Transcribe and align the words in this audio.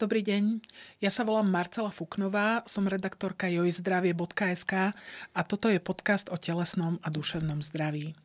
Dobrý 0.00 0.24
deň, 0.24 0.64
ja 1.04 1.12
sa 1.12 1.28
volám 1.28 1.52
Marcela 1.52 1.92
Fuknová, 1.92 2.64
som 2.64 2.88
redaktorka 2.88 3.52
jojzdravie.sk 3.52 4.96
a 5.36 5.40
toto 5.44 5.68
je 5.68 5.76
podcast 5.76 6.32
o 6.32 6.40
telesnom 6.40 6.96
a 7.04 7.12
duševnom 7.12 7.60
zdraví. 7.60 8.16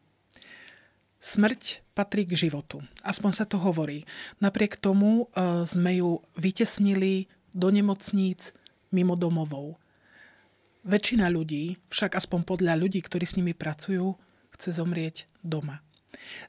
Smrť 1.20 1.84
patrí 1.92 2.24
k 2.24 2.48
životu, 2.48 2.80
aspoň 3.04 3.32
sa 3.36 3.44
to 3.44 3.60
hovorí. 3.60 4.08
Napriek 4.40 4.80
tomu 4.80 5.28
e, 5.28 5.68
sme 5.68 6.00
ju 6.00 6.24
vytesnili 6.40 7.28
do 7.52 7.68
nemocníc 7.68 8.56
mimo 8.96 9.20
domovou. 9.20 9.76
Väčšina 10.88 11.28
ľudí, 11.28 11.76
však 11.92 12.16
aspoň 12.16 12.56
podľa 12.56 12.80
ľudí, 12.80 13.04
ktorí 13.04 13.28
s 13.28 13.36
nimi 13.36 13.52
pracujú, 13.52 14.16
chce 14.56 14.80
zomrieť 14.80 15.28
doma. 15.44 15.84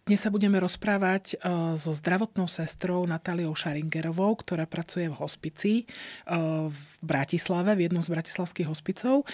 Dnes 0.07 0.21
sa 0.23 0.31
budeme 0.31 0.57
rozprávať 0.63 1.35
e, 1.35 1.37
so 1.77 1.93
zdravotnou 1.93 2.47
sestrou 2.47 3.05
Natáliou 3.05 3.53
Šaringerovou, 3.53 4.39
ktorá 4.39 4.65
pracuje 4.65 5.11
v 5.11 5.19
hospici 5.19 5.73
e, 5.83 5.85
v 6.71 6.81
Bratislave, 7.03 7.75
v 7.75 7.91
jednom 7.91 8.03
z 8.05 8.13
bratislavských 8.13 8.69
hospicov. 8.69 9.27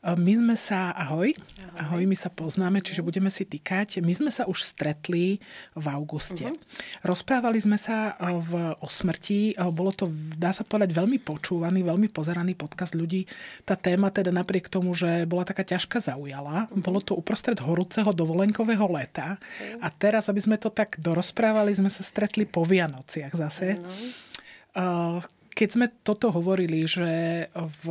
My 0.00 0.32
sme 0.32 0.56
sa, 0.56 0.96
ahoj, 0.96 1.28
ahoj, 1.36 1.76
ahoj 1.76 2.02
my 2.08 2.16
sa 2.16 2.32
poznáme, 2.32 2.80
čiže 2.80 3.04
budeme 3.04 3.28
si 3.28 3.44
týkať. 3.44 4.00
My 4.00 4.16
sme 4.16 4.32
sa 4.32 4.48
už 4.48 4.64
stretli 4.64 5.44
v 5.76 5.86
auguste. 5.92 6.48
Uh-huh. 6.48 6.56
Rozprávali 7.04 7.60
sme 7.60 7.76
sa 7.76 8.16
v, 8.16 8.80
o 8.80 8.88
smrti, 8.88 9.60
bolo 9.68 9.92
to, 9.92 10.08
dá 10.40 10.56
sa 10.56 10.64
povedať, 10.64 10.96
veľmi 10.96 11.20
počúvaný, 11.20 11.84
veľmi 11.84 12.08
pozeraný 12.08 12.56
podcast 12.56 12.96
ľudí. 12.96 13.28
Tá 13.68 13.76
téma 13.76 14.08
teda 14.08 14.32
napriek 14.32 14.72
tomu, 14.72 14.96
že 14.96 15.28
bola 15.28 15.44
taká 15.44 15.68
ťažká, 15.68 16.00
zaujala. 16.00 16.72
Uh-huh. 16.72 16.80
Bolo 16.80 17.04
to 17.04 17.12
uprostred 17.12 17.60
horúceho 17.60 18.08
dovolenkového 18.08 18.88
leta. 18.88 19.36
Uh-huh. 19.36 19.84
A 19.84 19.92
teraz, 19.92 20.32
aby 20.32 20.40
sme 20.40 20.56
to 20.56 20.72
tak 20.72 20.96
dorozprávali, 20.96 21.76
sme 21.76 21.92
sa 21.92 22.00
stretli 22.00 22.48
po 22.48 22.64
Vianociach 22.64 23.36
zase. 23.36 23.76
Uh-huh. 23.76 25.20
Keď 25.60 25.68
sme 25.68 25.92
toto 26.00 26.32
hovorili, 26.32 26.88
že 26.88 27.44
v, 27.52 27.84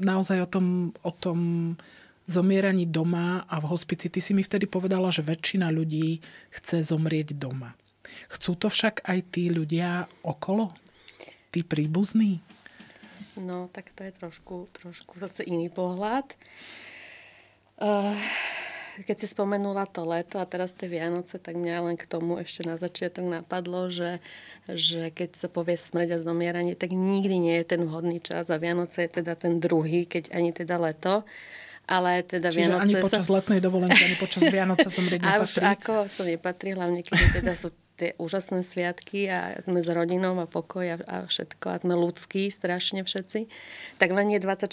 naozaj 0.00 0.48
o 0.48 0.48
tom, 0.48 0.96
o 1.04 1.12
tom 1.12 1.38
zomieraní 2.24 2.88
doma 2.88 3.44
a 3.44 3.60
v 3.60 3.68
hospici, 3.68 4.08
ty 4.08 4.24
si 4.24 4.32
mi 4.32 4.40
vtedy 4.40 4.64
povedala, 4.64 5.12
že 5.12 5.20
väčšina 5.20 5.68
ľudí 5.68 6.24
chce 6.56 6.88
zomrieť 6.88 7.36
doma. 7.36 7.76
Chcú 8.32 8.56
to 8.56 8.72
však 8.72 9.04
aj 9.04 9.28
tí 9.28 9.52
ľudia 9.52 10.08
okolo? 10.24 10.72
Tí 11.52 11.60
príbuzní? 11.60 12.40
No, 13.36 13.68
tak 13.68 13.92
to 13.92 14.08
je 14.08 14.12
trošku, 14.16 14.72
trošku 14.72 15.20
zase 15.20 15.44
iný 15.44 15.68
pohľad. 15.68 16.32
Uh, 17.76 18.16
keď 19.00 19.16
si 19.16 19.26
spomenula 19.28 19.88
to 19.88 20.04
leto 20.04 20.36
a 20.36 20.44
teraz 20.44 20.76
tie 20.76 20.84
Vianoce, 20.84 21.40
tak 21.40 21.56
mňa 21.56 21.88
len 21.88 21.96
k 21.96 22.04
tomu 22.04 22.36
ešte 22.36 22.68
na 22.68 22.76
začiatok 22.76 23.24
napadlo, 23.24 23.88
že, 23.88 24.20
že 24.68 25.08
keď 25.08 25.30
sa 25.36 25.48
povie 25.48 25.80
smrť 25.80 26.16
a 26.16 26.18
zomieranie, 26.20 26.76
tak 26.76 26.92
nikdy 26.92 27.40
nie 27.40 27.56
je 27.62 27.76
ten 27.76 27.82
vhodný 27.88 28.20
čas 28.20 28.52
a 28.52 28.60
Vianoce 28.60 29.08
je 29.08 29.24
teda 29.24 29.32
ten 29.32 29.56
druhý, 29.56 30.04
keď 30.04 30.36
ani 30.36 30.52
teda 30.52 30.76
leto. 30.76 31.24
Ale 31.82 32.22
teda 32.22 32.54
Čiže 32.54 32.62
Vianoce 32.62 32.84
ani 32.84 32.94
počas 33.02 33.26
sa... 33.26 33.32
letnej 33.34 33.58
dovolenky, 33.58 34.00
ani 34.06 34.16
počas 34.20 34.42
Vianoce 34.46 34.86
zomrieť 34.86 35.20
nepatrí? 35.26 35.40
A 35.40 35.42
už 35.42 35.52
ako 35.66 35.94
som 36.06 36.24
nepatrí, 36.30 36.68
hlavne 36.78 37.00
keď 37.02 37.42
teda 37.42 37.52
sú 37.58 37.74
tie 37.96 38.16
úžasné 38.16 38.64
sviatky 38.64 39.28
a 39.28 39.60
sme 39.62 39.84
s 39.84 39.88
rodinou 39.88 40.34
a 40.40 40.48
pokoj 40.48 40.84
a, 40.84 40.96
a 41.04 41.16
všetko 41.28 41.66
a 41.68 41.80
sme 41.84 41.94
ľudskí 41.94 42.48
strašne 42.48 43.04
všetci, 43.04 43.46
tak 44.00 44.10
len 44.10 44.32
je 44.32 44.40
24. 44.40 44.68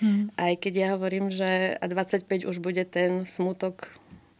Hmm. 0.00 0.30
Aj 0.38 0.52
keď 0.54 0.72
ja 0.74 0.88
hovorím, 0.94 1.28
že 1.32 1.74
a 1.76 1.84
25 1.84 2.46
už 2.46 2.62
bude 2.62 2.86
ten 2.86 3.26
smutok 3.26 3.90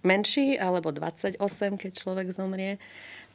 menší, 0.07 0.55
alebo 0.55 0.95
28, 0.95 1.41
keď 1.77 1.91
človek 1.91 2.31
zomrie. 2.31 2.79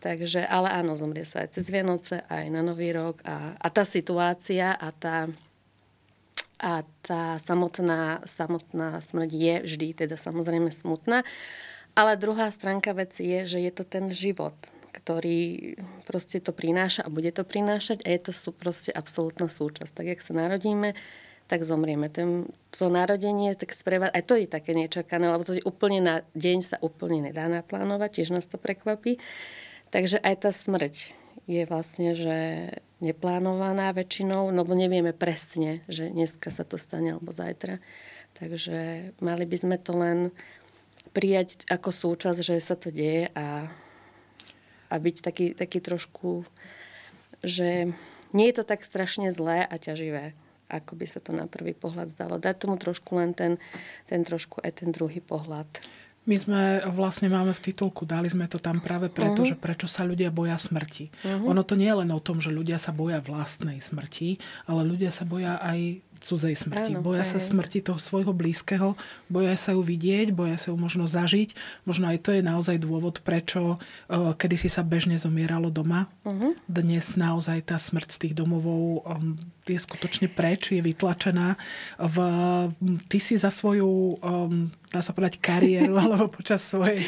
Takže, 0.01 0.41
ale 0.50 0.74
áno, 0.74 0.97
zomrie 0.97 1.28
sa 1.28 1.45
aj 1.45 1.59
cez 1.59 1.69
Vianoce, 1.69 2.25
aj 2.25 2.50
na 2.50 2.66
Nový 2.66 2.90
rok 2.90 3.22
a, 3.22 3.53
a 3.53 3.68
tá 3.69 3.85
situácia 3.85 4.74
a 4.74 4.90
tá 4.90 5.29
a 6.62 6.85
tá 7.01 7.41
samotná, 7.41 8.22
samotná 8.22 9.01
smrť 9.01 9.29
je 9.34 9.56
vždy 9.66 9.88
teda 10.06 10.13
samozrejme 10.13 10.69
smutná. 10.69 11.25
Ale 11.96 12.16
druhá 12.16 12.47
stránka 12.52 12.96
veci 12.96 13.28
je, 13.28 13.57
že 13.57 13.59
je 13.59 13.72
to 13.72 13.84
ten 13.84 14.07
život, 14.12 14.56
ktorý 14.96 15.75
proste 16.07 16.40
to 16.40 16.56
prináša 16.56 17.03
a 17.03 17.13
bude 17.13 17.31
to 17.35 17.44
prinášať 17.44 18.03
a 18.03 18.12
je 18.12 18.19
to 18.19 18.31
sú 18.31 18.56
proste 18.56 18.91
absolútna 18.91 19.52
súčasť. 19.52 19.91
Tak, 19.91 20.06
jak 20.07 20.22
sa 20.24 20.34
narodíme, 20.35 20.96
tak 21.51 21.68
zomrieme. 21.68 22.07
Ten, 22.07 22.47
to 22.72 22.88
narodenie, 22.88 23.51
tak 23.59 23.75
spreva, 23.75 24.07
aj 24.07 24.24
to 24.24 24.40
je 24.40 24.47
také 24.47 24.72
nečakané, 24.72 25.28
lebo 25.28 25.44
to 25.44 25.59
je 25.59 25.68
úplne 25.68 26.00
na 26.00 26.16
deň 26.31 26.57
sa 26.63 26.78
úplne 26.80 27.28
nedá 27.28 27.51
naplánovať, 27.51 28.24
tiež 28.24 28.31
nás 28.31 28.47
to 28.47 28.56
prekvapí. 28.56 29.19
Takže 29.91 30.24
aj 30.24 30.47
tá 30.47 30.51
smrť 30.56 31.12
je 31.51 31.68
vlastne, 31.68 32.16
že 32.16 32.38
neplánovaná 33.03 33.91
väčšinou, 33.91 34.53
lebo 34.56 34.72
nevieme 34.72 35.12
presne, 35.12 35.84
že 35.91 36.07
dneska 36.07 36.53
sa 36.53 36.63
to 36.63 36.80
stane 36.80 37.19
alebo 37.19 37.35
zajtra. 37.35 37.84
Takže 38.40 39.12
mali 39.19 39.44
by 39.44 39.57
sme 39.59 39.75
to 39.75 39.91
len 39.91 40.31
prijať 41.11 41.67
ako 41.67 41.89
súčasť, 41.91 42.39
že 42.39 42.55
sa 42.63 42.75
to 42.79 42.91
deje 42.91 43.27
a, 43.35 43.67
a 44.88 44.95
byť 44.95 45.16
taký, 45.19 45.45
taký 45.51 45.79
trošku, 45.83 46.47
že 47.44 47.91
nie 48.31 48.47
je 48.51 48.55
to 48.55 48.63
tak 48.63 48.88
strašne 48.88 49.27
zlé 49.31 49.67
a 49.67 49.75
ťaživé, 49.75 50.31
ako 50.71 50.95
by 50.95 51.05
sa 51.07 51.19
to 51.19 51.35
na 51.35 51.51
prvý 51.51 51.75
pohľad 51.75 52.16
zdalo. 52.16 52.39
Dať 52.39 52.55
tomu 52.63 52.79
trošku 52.79 53.19
len 53.19 53.35
ten, 53.35 53.59
ten 54.07 54.23
trošku 54.23 54.63
aj 54.63 54.83
ten 54.83 54.89
druhý 54.95 55.19
pohľad. 55.19 55.67
My 56.21 56.38
sme 56.38 56.85
vlastne 56.94 57.33
máme 57.33 57.50
v 57.50 57.63
titulku, 57.66 58.05
dali 58.05 58.29
sme 58.29 58.45
to 58.45 58.61
tam 58.61 58.77
práve 58.77 59.09
preto, 59.09 59.41
uh-huh. 59.41 59.57
že 59.57 59.57
prečo 59.57 59.89
sa 59.89 60.05
ľudia 60.05 60.29
boja 60.29 60.53
smrti. 60.53 61.09
Uh-huh. 61.09 61.50
Ono 61.50 61.66
to 61.66 61.73
nie 61.73 61.89
je 61.89 61.97
len 61.97 62.13
o 62.13 62.21
tom, 62.21 62.38
že 62.38 62.53
ľudia 62.53 62.77
sa 62.77 62.94
boja 62.94 63.17
vlastnej 63.25 63.81
smrti, 63.81 64.38
ale 64.69 64.85
ľudia 64.85 65.09
sa 65.09 65.25
boja 65.25 65.57
aj 65.57 66.05
cudzej 66.21 66.53
smrti. 66.53 66.95
Áno, 66.95 67.03
boja 67.03 67.25
aj. 67.25 67.35
sa 67.35 67.39
smrti 67.41 67.81
toho 67.81 67.97
svojho 67.97 68.31
blízkeho, 68.31 68.93
boja 69.27 69.57
sa 69.57 69.73
ju 69.73 69.81
vidieť, 69.81 70.31
boja 70.31 70.55
sa 70.55 70.71
ju 70.71 70.77
možno 70.77 71.09
zažiť. 71.09 71.57
Možno 71.83 72.07
aj 72.13 72.21
to 72.21 72.29
je 72.37 72.45
naozaj 72.45 72.77
dôvod, 72.77 73.25
prečo 73.25 73.81
uh, 73.81 74.33
kedysi 74.37 74.69
sa 74.69 74.85
bežne 74.85 75.17
zomieralo 75.17 75.73
doma. 75.73 76.07
Uh-huh. 76.21 76.53
Dnes 76.69 77.17
naozaj 77.17 77.73
tá 77.73 77.81
smrť 77.81 78.09
z 78.13 78.17
tých 78.27 78.33
domovov 78.37 79.01
um, 79.01 79.35
je 79.65 79.77
skutočne 79.77 80.29
preč, 80.29 80.71
je 80.71 80.81
vytlačená. 80.81 81.57
V, 81.97 82.15
ty 83.09 83.17
si 83.17 83.35
za 83.38 83.49
svoju 83.49 84.21
um, 84.21 84.69
dá 84.91 85.00
sa 85.00 85.16
povedať, 85.16 85.40
kariéru 85.40 85.96
alebo 86.03 86.28
počas 86.28 86.59
svojej, 86.59 87.00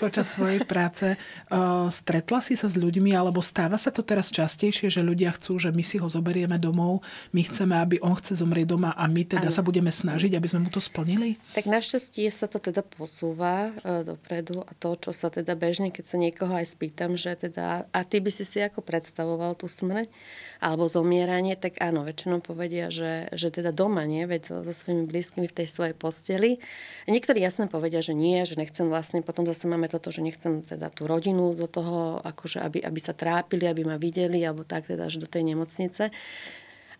počas 0.00 0.32
svojej 0.32 0.64
práce. 0.64 1.20
Uh, 1.52 1.92
stretla 1.92 2.40
si 2.40 2.56
sa 2.56 2.66
s 2.66 2.80
ľuďmi, 2.80 3.12
alebo 3.12 3.44
stáva 3.44 3.76
sa 3.76 3.92
to 3.92 4.00
teraz 4.00 4.32
častejšie, 4.32 4.88
že 4.88 5.04
ľudia 5.04 5.36
chcú, 5.36 5.60
že 5.60 5.70
my 5.70 5.84
si 5.84 6.00
ho 6.00 6.08
zoberieme 6.08 6.56
domov, 6.56 7.04
my 7.36 7.44
chceme, 7.44 7.76
aby 7.76 8.00
on 8.00 8.16
chce 8.16 8.40
zomrieť 8.40 8.72
doma 8.72 8.96
a 8.96 9.04
my 9.04 9.22
teda 9.28 9.52
ano. 9.52 9.54
sa 9.54 9.60
budeme 9.60 9.92
snažiť, 9.92 10.32
aby 10.32 10.48
sme 10.48 10.64
mu 10.64 10.70
to 10.72 10.80
splnili? 10.80 11.36
Tak 11.52 11.68
našťastie 11.68 12.26
sa 12.32 12.48
to 12.48 12.56
teda 12.56 12.80
posúva 12.80 13.70
uh, 13.84 14.00
dopredu 14.00 14.64
a 14.64 14.72
to, 14.72 14.96
čo 14.96 15.12
sa 15.12 15.28
teda 15.28 15.52
bežne, 15.52 15.92
keď 15.92 16.04
sa 16.08 16.16
niekoho 16.16 16.56
aj 16.56 16.72
spýtam, 16.72 17.20
že 17.20 17.36
teda, 17.36 17.84
a 17.92 18.00
ty 18.08 18.24
by 18.24 18.32
si 18.32 18.48
si 18.48 18.64
ako 18.64 18.80
predstavoval 18.80 19.52
tú 19.60 19.68
smrť 19.68 20.08
alebo 20.56 20.88
zomieranie, 20.88 21.52
tak 21.52 21.76
áno, 21.84 22.08
väčšinou 22.08 22.40
povedia, 22.40 22.88
že, 22.88 23.28
že 23.36 23.52
teda 23.52 23.76
doma, 23.76 24.08
nie, 24.08 24.24
veď 24.24 24.42
so, 24.48 24.56
so 24.64 24.72
svojimi 24.72 25.04
blízkymi 25.04 25.52
v 25.52 25.56
tej 25.60 25.68
svojej 25.68 25.92
posteli. 25.92 26.56
Niek- 27.04 27.26
Niektorí 27.26 27.42
jasne 27.42 27.66
povedia, 27.66 27.98
že 27.98 28.14
nie, 28.14 28.46
že 28.46 28.54
nechcem 28.54 28.86
vlastne, 28.86 29.18
potom 29.18 29.42
zase 29.42 29.66
máme 29.66 29.90
toto, 29.90 30.14
že 30.14 30.22
nechcem 30.22 30.62
teda 30.62 30.94
tú 30.94 31.10
rodinu 31.10 31.58
do 31.58 31.66
toho, 31.66 32.22
akože 32.22 32.62
aby, 32.62 32.78
aby 32.86 33.00
sa 33.02 33.18
trápili, 33.18 33.66
aby 33.66 33.82
ma 33.82 33.98
videli, 33.98 34.46
alebo 34.46 34.62
tak 34.62 34.86
teda 34.86 35.10
až 35.10 35.18
do 35.18 35.26
tej 35.26 35.42
nemocnice. 35.42 36.14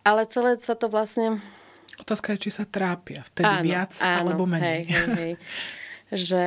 Ale 0.03 0.27
celé 0.27 0.59
sa 0.59 0.75
to 0.75 0.91
vlastne... 0.91 1.39
Otázka 2.03 2.35
je, 2.35 2.43
či 2.43 2.59
sa 2.59 2.67
trápia 2.67 3.23
vtedy 3.23 3.47
áno, 3.47 3.63
viac 3.63 3.95
áno, 4.03 4.35
alebo 4.35 4.51
menej. 4.51 4.67
Hej, 4.67 4.83
hej, 4.83 5.07
hej. 5.15 5.33
že 6.27 6.43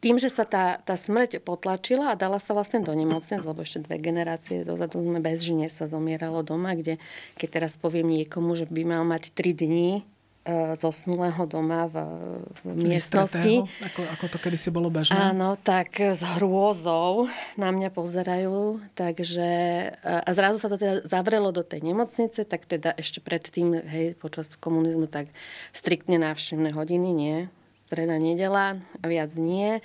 tým, 0.00 0.16
že 0.16 0.32
sa 0.32 0.48
tá, 0.48 0.80
tá 0.80 0.96
smrť 0.96 1.44
potlačila 1.44 2.12
a 2.12 2.18
dala 2.18 2.40
sa 2.40 2.56
vlastne 2.56 2.80
do 2.80 2.92
nemocnic, 2.96 3.44
lebo 3.44 3.60
ešte 3.60 3.84
dve 3.84 4.00
generácie 4.00 4.64
dozadu 4.64 5.04
sme 5.04 5.20
bez 5.20 5.44
žine 5.44 5.68
sa 5.68 5.84
zomieralo 5.86 6.40
doma, 6.40 6.72
kde 6.72 6.96
keď 7.36 7.48
teraz 7.60 7.76
poviem 7.76 8.08
niekomu, 8.08 8.56
že 8.56 8.64
by 8.66 8.82
mal 8.82 9.04
mať 9.04 9.36
3 9.36 9.62
dní 9.64 9.88
E, 10.40 10.72
zosnulého 10.72 11.44
doma 11.44 11.84
v, 11.84 12.00
v 12.64 12.72
miestnosti. 12.72 13.60
Ako, 13.92 14.00
ako 14.08 14.24
to 14.32 14.38
kedysi 14.40 14.72
bolo 14.72 14.88
bežné. 14.88 15.12
Áno, 15.12 15.60
tak 15.60 16.00
s 16.00 16.24
hrôzou 16.24 17.28
na 17.60 17.68
mňa 17.68 17.92
pozerajú. 17.92 18.80
Takže, 18.96 19.50
e, 19.92 20.00
a 20.00 20.30
zrazu 20.32 20.56
sa 20.56 20.72
to 20.72 20.80
teda 20.80 21.04
zavrelo 21.04 21.52
do 21.52 21.60
tej 21.60 21.84
nemocnice, 21.84 22.48
tak 22.48 22.64
teda 22.64 22.96
ešte 22.96 23.20
predtým, 23.20 23.84
hej, 23.84 24.16
počas 24.16 24.48
komunizmu, 24.56 25.12
tak 25.12 25.28
striktne 25.76 26.16
návštevné 26.16 26.72
hodiny, 26.72 27.12
nie. 27.12 27.52
Streda, 27.90 28.22
nedela 28.22 28.78
a 28.78 29.04
viac 29.10 29.34
nie. 29.34 29.82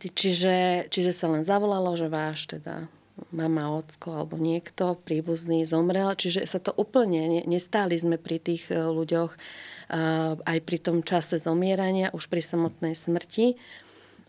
Čiže, 0.00 0.88
čiže 0.88 1.12
sa 1.12 1.28
len 1.28 1.44
zavolalo, 1.44 1.92
že 1.92 2.08
váš 2.08 2.48
teda 2.48 2.88
mama, 3.28 3.76
ocko 3.76 4.24
alebo 4.24 4.40
niekto 4.40 4.96
príbuzný 5.04 5.68
zomrel. 5.68 6.16
Čiže 6.16 6.48
sa 6.48 6.64
to 6.64 6.72
úplne, 6.72 7.44
nestáli 7.44 8.00
sme 8.00 8.16
pri 8.16 8.40
tých 8.40 8.72
e, 8.72 8.80
ľuďoch 8.80 9.36
aj 10.48 10.58
pri 10.64 10.78
tom 10.80 11.04
čase 11.04 11.36
zomierania, 11.36 12.08
už 12.16 12.32
pri 12.32 12.40
samotnej 12.40 12.96
smrti. 12.96 13.60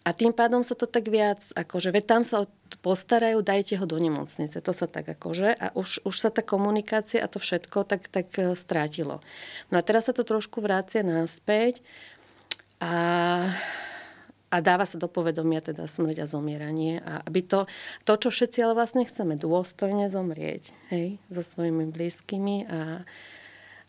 A 0.04 0.12
tým 0.12 0.36
pádom 0.36 0.60
sa 0.60 0.76
to 0.76 0.84
tak 0.84 1.08
viac, 1.08 1.40
akože, 1.56 1.96
veď 1.96 2.04
tam 2.04 2.22
sa 2.28 2.44
postarajú, 2.84 3.40
dajte 3.40 3.80
ho 3.80 3.88
do 3.88 3.96
nemocnice. 4.04 4.60
To 4.60 4.72
sa 4.76 4.86
tak 4.92 5.08
akože, 5.08 5.56
a 5.56 5.72
už, 5.80 6.04
už 6.04 6.16
sa 6.16 6.28
tá 6.28 6.44
komunikácia 6.44 7.24
a 7.24 7.32
to 7.32 7.40
všetko 7.40 7.88
tak, 7.88 8.12
tak 8.12 8.36
e, 8.36 8.52
strátilo. 8.52 9.24
No 9.72 9.80
a 9.80 9.82
teraz 9.82 10.12
sa 10.12 10.14
to 10.14 10.28
trošku 10.28 10.60
vrácia 10.60 11.08
naspäť 11.08 11.80
a, 12.78 12.94
a 14.48 14.58
dáva 14.62 14.86
sa 14.86 15.02
do 15.02 15.10
povedomia 15.10 15.60
teda 15.66 15.90
smrť 15.90 16.24
a 16.24 16.30
zomieranie. 16.30 17.02
A 17.02 17.26
aby 17.26 17.42
to, 17.42 17.66
to, 18.06 18.14
čo 18.16 18.30
všetci 18.30 18.62
ale 18.62 18.78
vlastne 18.78 19.04
chceme, 19.04 19.34
dôstojne 19.34 20.08
zomrieť, 20.08 20.78
hej, 20.94 21.18
so 21.34 21.42
svojimi 21.42 21.90
blízkymi 21.90 22.70
a, 22.70 23.04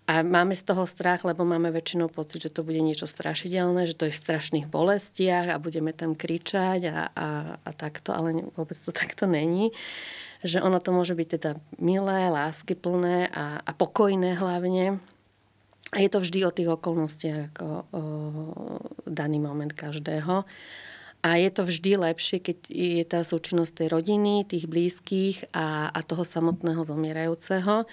a 0.09 0.25
máme 0.25 0.57
z 0.57 0.65
toho 0.65 0.89
strach, 0.89 1.21
lebo 1.29 1.45
máme 1.45 1.69
väčšinou 1.69 2.09
pocit, 2.09 2.49
že 2.49 2.55
to 2.55 2.65
bude 2.65 2.81
niečo 2.81 3.05
strašidelné, 3.05 3.85
že 3.85 3.93
to 3.93 4.09
je 4.09 4.17
v 4.17 4.23
strašných 4.25 4.67
bolestiach 4.73 5.53
a 5.53 5.61
budeme 5.61 5.93
tam 5.93 6.17
kričať 6.17 6.81
a, 6.89 6.97
a, 7.13 7.29
a 7.61 7.71
takto, 7.77 8.17
ale 8.17 8.49
vôbec 8.57 8.77
to 8.81 8.89
takto 9.05 9.29
není. 9.29 9.71
Že 10.41 10.65
ono 10.65 10.79
to 10.81 10.97
môže 10.97 11.13
byť 11.13 11.29
teda 11.29 11.51
milé, 11.77 12.31
láskyplné 12.31 13.29
a, 13.35 13.61
a 13.61 13.71
pokojné 13.77 14.39
hlavne. 14.39 15.03
A 15.93 16.05
je 16.05 16.09
to 16.13 16.21
vždy 16.21 16.45
o 16.45 16.53
tých 16.53 16.69
okolnostiach 16.69 17.55
ako 17.55 17.67
o 17.97 18.03
daný 19.09 19.41
moment 19.41 19.73
každého. 19.73 20.45
A 21.19 21.29
je 21.35 21.51
to 21.51 21.67
vždy 21.67 21.99
lepšie, 21.99 22.39
keď 22.39 22.59
je 22.71 23.03
tá 23.09 23.27
súčinnosť 23.27 23.83
tej 23.83 23.89
rodiny, 23.91 24.47
tých 24.47 24.71
blízkych 24.71 25.51
a, 25.51 25.91
a 25.91 26.01
toho 26.07 26.23
samotného 26.23 26.85
zomierajúceho 26.87 27.89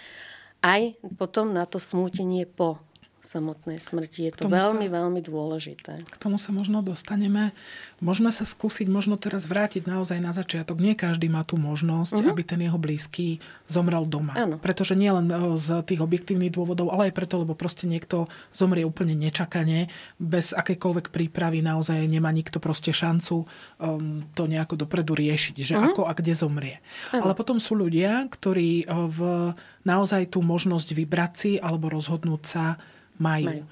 aj 0.66 0.98
potom 1.22 1.54
na 1.54 1.70
to 1.70 1.78
smútenie 1.78 2.50
po 2.50 2.82
samotnej 3.26 3.82
smrti. 3.82 4.30
Je 4.30 4.32
to 4.32 4.48
veľmi, 4.48 4.88
sa, 4.88 4.96
veľmi 5.02 5.22
dôležité. 5.26 6.00
K 6.06 6.18
tomu 6.22 6.38
sa 6.38 6.54
možno 6.54 6.86
dostaneme. 6.86 7.52
Môžeme 8.00 8.30
sa 8.30 8.46
skúsiť 8.46 8.86
možno 8.86 9.18
teraz 9.18 9.50
vrátiť 9.50 9.90
naozaj 9.90 10.22
na 10.22 10.32
začiatok. 10.32 10.78
Nie 10.78 10.94
každý 10.94 11.28
má 11.28 11.42
tú 11.42 11.58
možnosť, 11.58 12.22
uh-huh. 12.22 12.32
aby 12.32 12.42
ten 12.46 12.62
jeho 12.62 12.78
blízky 12.78 13.42
zomrel 13.66 14.06
doma. 14.06 14.38
Ano. 14.38 14.56
Pretože 14.62 14.94
nie 14.94 15.10
len 15.10 15.28
e, 15.28 15.58
z 15.58 15.82
tých 15.84 16.00
objektívnych 16.00 16.54
dôvodov, 16.54 16.94
ale 16.94 17.10
aj 17.10 17.18
preto, 17.18 17.42
lebo 17.42 17.58
proste 17.58 17.90
niekto 17.90 18.30
zomrie 18.54 18.86
úplne 18.86 19.18
nečakane, 19.18 19.90
bez 20.22 20.54
akejkoľvek 20.54 21.10
prípravy 21.10 21.66
naozaj 21.66 22.06
nemá 22.06 22.30
nikto 22.30 22.62
proste 22.62 22.94
šancu 22.94 23.44
um, 23.82 24.24
to 24.38 24.46
nejako 24.46 24.78
dopredu 24.78 25.18
riešiť, 25.18 25.56
že 25.58 25.76
uh-huh. 25.76 25.92
ako 25.92 26.02
a 26.06 26.14
kde 26.14 26.38
zomrie. 26.38 26.78
Ano. 27.12 27.30
Ale 27.30 27.34
potom 27.34 27.58
sú 27.58 27.74
ľudia, 27.74 28.30
ktorí 28.30 28.86
e, 28.86 28.86
v 28.90 29.20
naozaj 29.86 30.34
tú 30.34 30.42
možnosť 30.42 30.90
vybrať 30.94 31.32
si 31.34 31.52
alebo 31.62 31.94
rozhodnúť 31.94 32.44
sa 32.44 32.66
majú. 33.20 33.50
majú. 33.50 33.64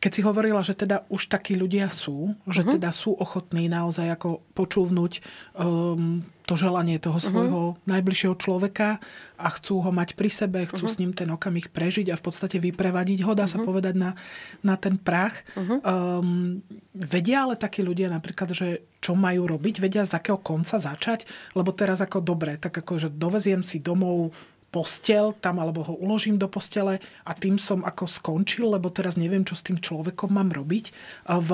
Keď 0.00 0.12
si 0.16 0.24
hovorila, 0.24 0.64
že 0.64 0.72
teda 0.72 1.04
už 1.12 1.28
takí 1.28 1.60
ľudia 1.60 1.92
sú, 1.92 2.32
že 2.48 2.64
uh-huh. 2.64 2.80
teda 2.80 2.88
sú 2.88 3.12
ochotní 3.20 3.68
naozaj 3.68 4.08
ako 4.16 4.40
počúvnuť 4.56 5.12
um, 5.60 6.24
to 6.48 6.56
želanie 6.56 6.96
toho 6.96 7.20
mhm. 7.20 7.26
svojho 7.28 7.62
uh-huh. 7.76 7.84
najbližšieho 7.84 8.32
človeka 8.40 8.96
a 9.36 9.48
chcú 9.52 9.84
ho 9.84 9.92
mať 9.92 10.16
pri 10.16 10.32
sebe, 10.32 10.64
chcú 10.64 10.88
uh-huh. 10.88 10.96
s 10.96 11.00
ním 11.04 11.12
ten 11.12 11.28
okamih 11.28 11.68
prežiť 11.68 12.08
a 12.08 12.16
v 12.16 12.24
podstate 12.24 12.56
vyprevadiť 12.56 13.28
ho, 13.28 13.36
dá 13.36 13.44
uh-huh. 13.44 13.60
sa 13.60 13.68
povedať, 13.68 13.94
na, 14.00 14.16
na 14.64 14.80
ten 14.80 14.96
prach. 14.96 15.44
Uh-huh. 15.52 15.84
Um, 15.84 16.64
vedia 16.96 17.44
ale 17.44 17.60
takí 17.60 17.84
ľudia 17.84 18.08
napríklad, 18.08 18.56
že 18.56 18.88
čo 19.04 19.12
majú 19.12 19.52
robiť, 19.52 19.84
vedia 19.84 20.08
z 20.08 20.16
akého 20.16 20.40
konca 20.40 20.80
začať, 20.80 21.28
lebo 21.52 21.76
teraz 21.76 22.00
ako 22.00 22.24
dobre, 22.24 22.56
tak 22.56 22.72
ako, 22.72 22.96
že 22.96 23.08
doveziem 23.12 23.60
si 23.60 23.84
domov 23.84 24.32
postel 24.70 25.34
tam, 25.42 25.58
alebo 25.58 25.82
ho 25.82 25.94
uložím 25.98 26.38
do 26.38 26.46
postele 26.46 27.02
a 27.26 27.34
tým 27.34 27.58
som 27.58 27.82
ako 27.82 28.06
skončil, 28.06 28.70
lebo 28.70 28.86
teraz 28.88 29.18
neviem, 29.18 29.42
čo 29.42 29.58
s 29.58 29.66
tým 29.66 29.82
človekom 29.82 30.30
mám 30.30 30.54
robiť. 30.54 30.94
V, 31.26 31.50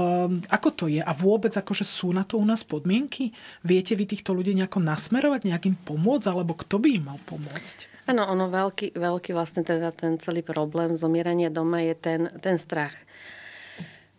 ako 0.52 0.68
to 0.76 0.84
je? 0.92 1.00
A 1.00 1.12
vôbec 1.16 1.50
akože 1.56 1.82
sú 1.82 2.12
na 2.12 2.28
to 2.28 2.36
u 2.36 2.44
nás 2.44 2.62
podmienky? 2.62 3.32
Viete 3.64 3.96
vy 3.96 4.04
týchto 4.04 4.36
ľudí 4.36 4.52
nejako 4.52 4.84
nasmerovať, 4.84 5.48
nejakým 5.48 5.80
pomôcť, 5.82 6.28
alebo 6.28 6.52
kto 6.52 6.76
by 6.76 6.88
im 6.92 7.04
mal 7.08 7.18
pomôcť? 7.24 8.06
Áno, 8.06 8.22
ono 8.28 8.52
veľký, 8.52 8.94
veľký 8.94 9.34
vlastne 9.34 9.66
teda 9.66 9.90
ten 9.90 10.20
celý 10.20 10.44
problém 10.44 10.94
zomierania 10.94 11.50
doma 11.50 11.82
je 11.82 11.94
ten, 11.96 12.20
ten 12.38 12.60
strach 12.60 12.94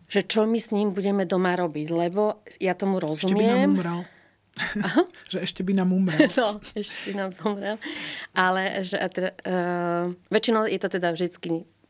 že 0.08 0.24
čo 0.24 0.48
my 0.48 0.56
s 0.56 0.72
ním 0.72 0.96
budeme 0.96 1.28
doma 1.28 1.60
robiť, 1.60 1.88
lebo 1.92 2.40
ja 2.64 2.72
tomu 2.80 3.04
rozumiem. 3.04 3.28
Ešte 3.28 3.44
by 3.44 3.44
nám 3.44 3.76
umrel. 3.76 4.00
Aha. 4.58 5.04
že 5.32 5.38
ešte 5.44 5.62
by 5.62 5.74
nám 5.78 5.94
umrel. 5.94 6.30
No, 6.40 6.62
ešte 6.74 6.98
by 7.10 7.14
nám 7.18 7.30
zomrel. 7.34 7.78
Ale 8.34 8.84
že, 8.86 8.98
teda, 9.10 9.32
uh, 9.46 10.06
väčšinou 10.30 10.66
je 10.70 10.80
to 10.82 10.90
teda 10.90 11.14
vždy 11.14 11.30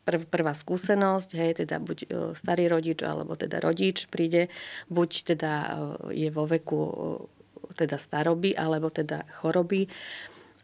prv, 0.07 0.23
prvá 0.31 0.53
skúsenosť, 0.55 1.29
hej, 1.35 1.51
teda 1.67 1.83
buď 1.83 1.97
uh, 2.07 2.31
starý 2.31 2.71
rodič, 2.71 3.03
alebo 3.03 3.35
teda 3.35 3.59
rodič 3.59 4.07
príde, 4.07 4.47
buď 4.87 5.35
teda 5.35 5.53
uh, 5.53 6.15
je 6.15 6.29
vo 6.31 6.47
veku 6.47 6.79
uh, 6.79 6.93
teda 7.75 7.99
staroby, 7.99 8.55
alebo 8.55 8.87
teda 8.87 9.27
choroby. 9.43 9.91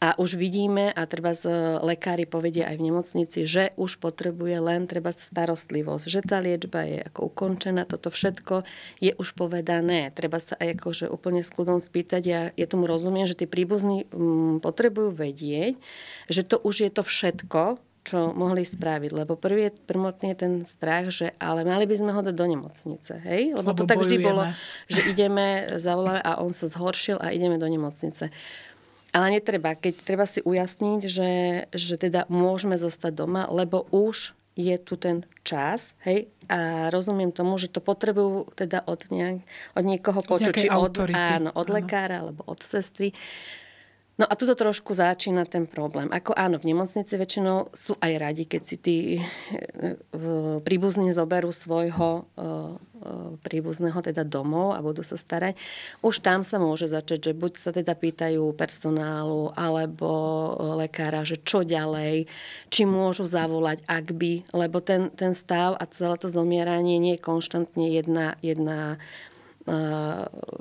A 0.03 0.19
už 0.19 0.35
vidíme, 0.35 0.91
a 0.91 1.07
treba 1.07 1.31
z 1.31 1.47
lekári 1.79 2.27
povedia 2.27 2.67
aj 2.67 2.75
v 2.75 2.85
nemocnici, 2.91 3.47
že 3.47 3.71
už 3.79 4.03
potrebuje 4.03 4.59
len 4.59 4.83
treba 4.83 5.15
starostlivosť, 5.15 6.11
že 6.11 6.19
tá 6.19 6.43
liečba 6.43 6.83
je 6.83 7.07
ako 7.07 7.31
ukončená, 7.31 7.87
toto 7.87 8.11
všetko 8.11 8.67
je 8.99 9.15
už 9.15 9.31
povedané. 9.31 10.11
Treba 10.11 10.43
sa 10.43 10.59
aj 10.59 10.75
akože 10.75 11.05
úplne 11.07 11.39
s 11.39 11.55
kľudom 11.55 11.79
spýtať, 11.79 12.21
ja, 12.27 12.41
ja 12.51 12.67
tomu 12.67 12.83
rozumiem, 12.83 13.31
že 13.31 13.39
tí 13.39 13.47
príbuzní 13.47 14.11
m, 14.11 14.59
mm, 14.59 14.67
potrebujú 14.67 15.15
vedieť, 15.15 15.79
že 16.27 16.43
to 16.43 16.59
už 16.59 16.83
je 16.83 16.91
to 16.91 17.07
všetko, 17.07 17.79
čo 18.03 18.35
mohli 18.35 18.67
spraviť. 18.67 19.11
Lebo 19.15 19.39
prvý 19.39 19.71
je 19.71 19.79
prvotný 19.87 20.35
je 20.35 20.37
ten 20.43 20.53
strach, 20.67 21.07
že 21.15 21.31
ale 21.39 21.63
mali 21.63 21.87
by 21.87 21.95
sme 21.95 22.11
ho 22.11 22.19
dať 22.19 22.35
do 22.35 22.45
nemocnice. 22.51 23.23
Hej? 23.23 23.55
Lebo, 23.55 23.71
Lebo 23.71 23.79
to 23.79 23.87
tak 23.87 24.03
bojujeme. 24.03 24.11
vždy 24.11 24.17
bolo, 24.19 24.43
že 24.91 24.99
ideme, 25.07 25.47
zavoláme 25.79 26.19
a 26.19 26.43
on 26.43 26.51
sa 26.51 26.67
zhoršil 26.67 27.23
a 27.23 27.31
ideme 27.31 27.55
do 27.55 27.71
nemocnice. 27.71 28.27
Ale 29.13 29.37
netreba, 29.37 29.77
keď 29.77 29.93
treba 30.01 30.25
si 30.25 30.41
ujasniť, 30.41 30.99
že, 31.05 31.31
že 31.69 31.95
teda 32.01 32.25
môžeme 32.33 32.81
zostať 32.81 33.13
doma, 33.13 33.45
lebo 33.45 33.85
už 33.93 34.33
je 34.53 34.77
tu 34.77 34.97
ten 34.97 35.25
čas, 35.41 35.97
hej, 36.05 36.29
a 36.45 36.89
rozumiem 36.93 37.33
tomu, 37.33 37.57
že 37.57 37.69
to 37.69 37.81
potrebujú 37.81 38.53
teda 38.53 38.85
od, 38.85 39.09
nejak, 39.09 39.41
od 39.73 39.83
niekoho 39.85 40.21
počuť, 40.21 40.53
či 40.53 40.67
od, 40.69 40.93
áno, 41.09 41.49
od 41.53 41.67
áno. 41.69 41.73
lekára 41.73 42.21
alebo 42.21 42.45
od 42.45 42.61
sestry, 42.61 43.17
No 44.13 44.29
a 44.29 44.37
tuto 44.37 44.53
trošku 44.53 44.93
začína 44.93 45.41
ten 45.49 45.65
problém. 45.65 46.05
Ako 46.13 46.37
áno, 46.37 46.61
v 46.61 46.69
nemocnici 46.69 47.17
väčšinou 47.17 47.73
sú 47.73 47.97
aj 47.97 48.13
radi, 48.21 48.45
keď 48.45 48.61
si 48.61 48.75
tí 48.77 48.97
e, 49.17 49.21
príbuzní 50.61 51.09
zoberú 51.09 51.49
svojho 51.49 52.21
e, 52.21 52.21
e, 52.21 52.45
príbuzného 53.41 53.97
teda 54.05 54.21
domov 54.21 54.77
a 54.77 54.85
budú 54.85 55.01
sa 55.01 55.17
starať. 55.17 55.57
Už 56.05 56.21
tam 56.21 56.45
sa 56.45 56.61
môže 56.61 56.93
začať, 56.93 57.25
že 57.25 57.33
buď 57.33 57.51
sa 57.57 57.73
teda 57.73 57.97
pýtajú 57.97 58.53
personálu 58.53 59.49
alebo 59.57 60.05
lekára, 60.77 61.25
že 61.25 61.41
čo 61.41 61.65
ďalej, 61.65 62.29
či 62.69 62.85
môžu 62.85 63.25
zavolať, 63.25 63.81
ak 63.89 64.13
by, 64.13 64.45
lebo 64.53 64.77
ten, 64.77 65.09
ten 65.17 65.33
stav 65.33 65.73
a 65.81 65.89
celé 65.89 66.21
to 66.21 66.29
zomieranie 66.29 67.01
nie 67.01 67.17
je 67.17 67.25
konštantne 67.25 67.89
jedna, 67.89 68.37
jedna 68.45 69.01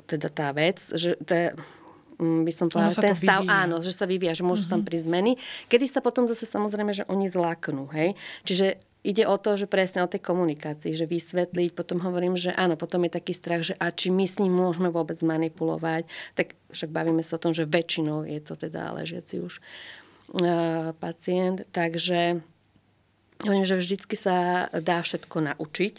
teda 0.07 0.31
tá 0.31 0.55
vec, 0.55 0.79
že 0.95 1.19
Mm, 1.19 1.82
by 2.19 2.53
som 2.53 2.69
povedala, 2.69 2.93
ten 2.93 3.17
stav, 3.17 3.41
vyvíja. 3.41 3.61
áno, 3.65 3.75
že 3.81 3.91
sa 3.93 4.05
vyvíja, 4.05 4.37
že 4.37 4.45
môžu 4.45 4.65
uh-huh. 4.65 4.77
tam 4.77 4.81
mhm. 4.83 4.87
prísť 4.87 5.05
zmeny. 5.09 5.31
Kedy 5.67 5.85
sa 5.89 5.99
potom 5.99 6.29
zase 6.29 6.45
samozrejme, 6.45 6.93
že 6.93 7.03
oni 7.09 7.25
zláknú, 7.29 7.89
hej. 7.91 8.13
Čiže 8.45 8.77
ide 9.03 9.27
o 9.27 9.35
to, 9.35 9.59
že 9.59 9.67
presne 9.67 10.01
o 10.01 10.09
tej 10.09 10.23
komunikácii, 10.23 10.95
že 10.95 11.03
vysvetliť, 11.03 11.75
potom 11.75 11.99
hovorím, 11.99 12.39
že 12.39 12.55
áno, 12.55 12.79
potom 12.79 13.03
je 13.03 13.11
taký 13.11 13.35
strach, 13.35 13.61
že 13.67 13.75
a 13.75 13.91
či 13.91 14.09
my 14.09 14.23
s 14.23 14.39
ním 14.39 14.55
môžeme 14.55 14.87
vôbec 14.87 15.19
manipulovať, 15.19 16.07
tak 16.39 16.55
však 16.71 16.89
bavíme 16.89 17.19
sa 17.19 17.35
o 17.35 17.43
tom, 17.43 17.51
že 17.51 17.67
väčšinou 17.67 18.23
je 18.23 18.39
to 18.39 18.55
teda 18.55 18.95
ležiaci 18.95 19.43
už 19.43 19.59
uh, 19.59 20.95
pacient, 21.03 21.67
takže 21.75 22.39
hovorím, 23.43 23.67
že 23.67 23.75
vždycky 23.75 24.15
sa 24.15 24.71
dá 24.71 25.03
všetko 25.03 25.51
naučiť, 25.51 25.95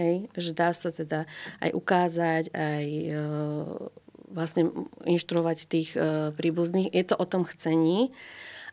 hej, 0.00 0.32
že 0.32 0.56
dá 0.56 0.72
sa 0.72 0.88
teda 0.88 1.28
aj 1.60 1.70
ukázať, 1.76 2.44
aj 2.56 2.86
uh, 3.12 3.92
vlastne 4.30 4.70
inštruovať 5.04 5.58
tých 5.66 5.90
e, 5.94 6.30
príbuzných. 6.32 6.94
Je 6.94 7.04
to 7.04 7.18
o 7.18 7.26
tom 7.26 7.42
chcení 7.44 8.14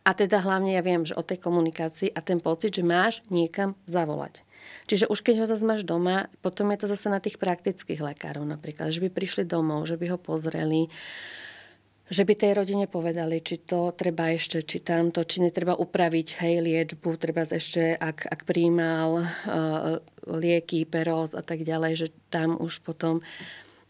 a 0.08 0.16
teda 0.16 0.40
hlavne 0.40 0.72
ja 0.72 0.80
viem, 0.80 1.04
že 1.04 1.18
o 1.18 1.26
tej 1.26 1.44
komunikácii 1.44 2.16
a 2.16 2.24
ten 2.24 2.40
pocit, 2.40 2.72
že 2.72 2.86
máš 2.86 3.20
niekam 3.28 3.76
zavolať. 3.84 4.48
Čiže 4.88 5.12
už 5.12 5.20
keď 5.20 5.44
ho 5.44 5.46
zase 5.52 5.68
máš 5.68 5.84
doma, 5.84 6.32
potom 6.40 6.72
je 6.72 6.80
to 6.80 6.88
zase 6.88 7.12
na 7.12 7.20
tých 7.20 7.36
praktických 7.36 8.00
lekárov 8.00 8.48
napríklad, 8.48 8.96
že 8.96 9.04
by 9.04 9.10
prišli 9.12 9.44
domov, 9.44 9.84
že 9.84 10.00
by 10.00 10.16
ho 10.16 10.20
pozreli, 10.20 10.88
že 12.08 12.24
by 12.24 12.34
tej 12.40 12.56
rodine 12.56 12.88
povedali, 12.88 13.44
či 13.44 13.60
to 13.68 13.92
treba 13.92 14.32
ešte, 14.32 14.64
či 14.64 14.80
tamto, 14.80 15.28
či 15.28 15.44
netreba 15.44 15.76
upraviť, 15.76 16.40
hej, 16.40 16.64
liečbu, 16.64 17.20
treba 17.20 17.44
ešte, 17.44 18.00
ak, 18.00 18.32
ak 18.32 18.42
príjmal 18.48 19.28
uh, 19.28 20.00
lieky, 20.24 20.88
peros 20.88 21.36
a 21.36 21.44
tak 21.44 21.68
ďalej, 21.68 21.94
že 22.00 22.08
tam 22.32 22.56
už 22.56 22.80
potom 22.88 23.20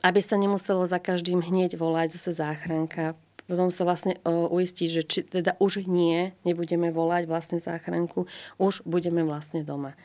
aby 0.05 0.19
sa 0.21 0.37
nemuselo 0.37 0.85
za 0.85 1.01
každým 1.01 1.41
hneď 1.41 1.77
volať 1.77 2.17
zase 2.17 2.37
záchranka. 2.37 3.17
Potom 3.47 3.71
sa 3.71 3.87
vlastne 3.87 4.19
uistiť, 4.27 4.89
že 4.91 5.01
či 5.07 5.19
teda 5.23 5.55
už 5.63 5.87
nie, 5.87 6.35
nebudeme 6.43 6.91
volať 6.91 7.31
vlastne 7.31 7.57
záchranku, 7.63 8.27
už 8.59 8.83
budeme 8.83 9.23
vlastne 9.23 9.63
doma. 9.63 9.95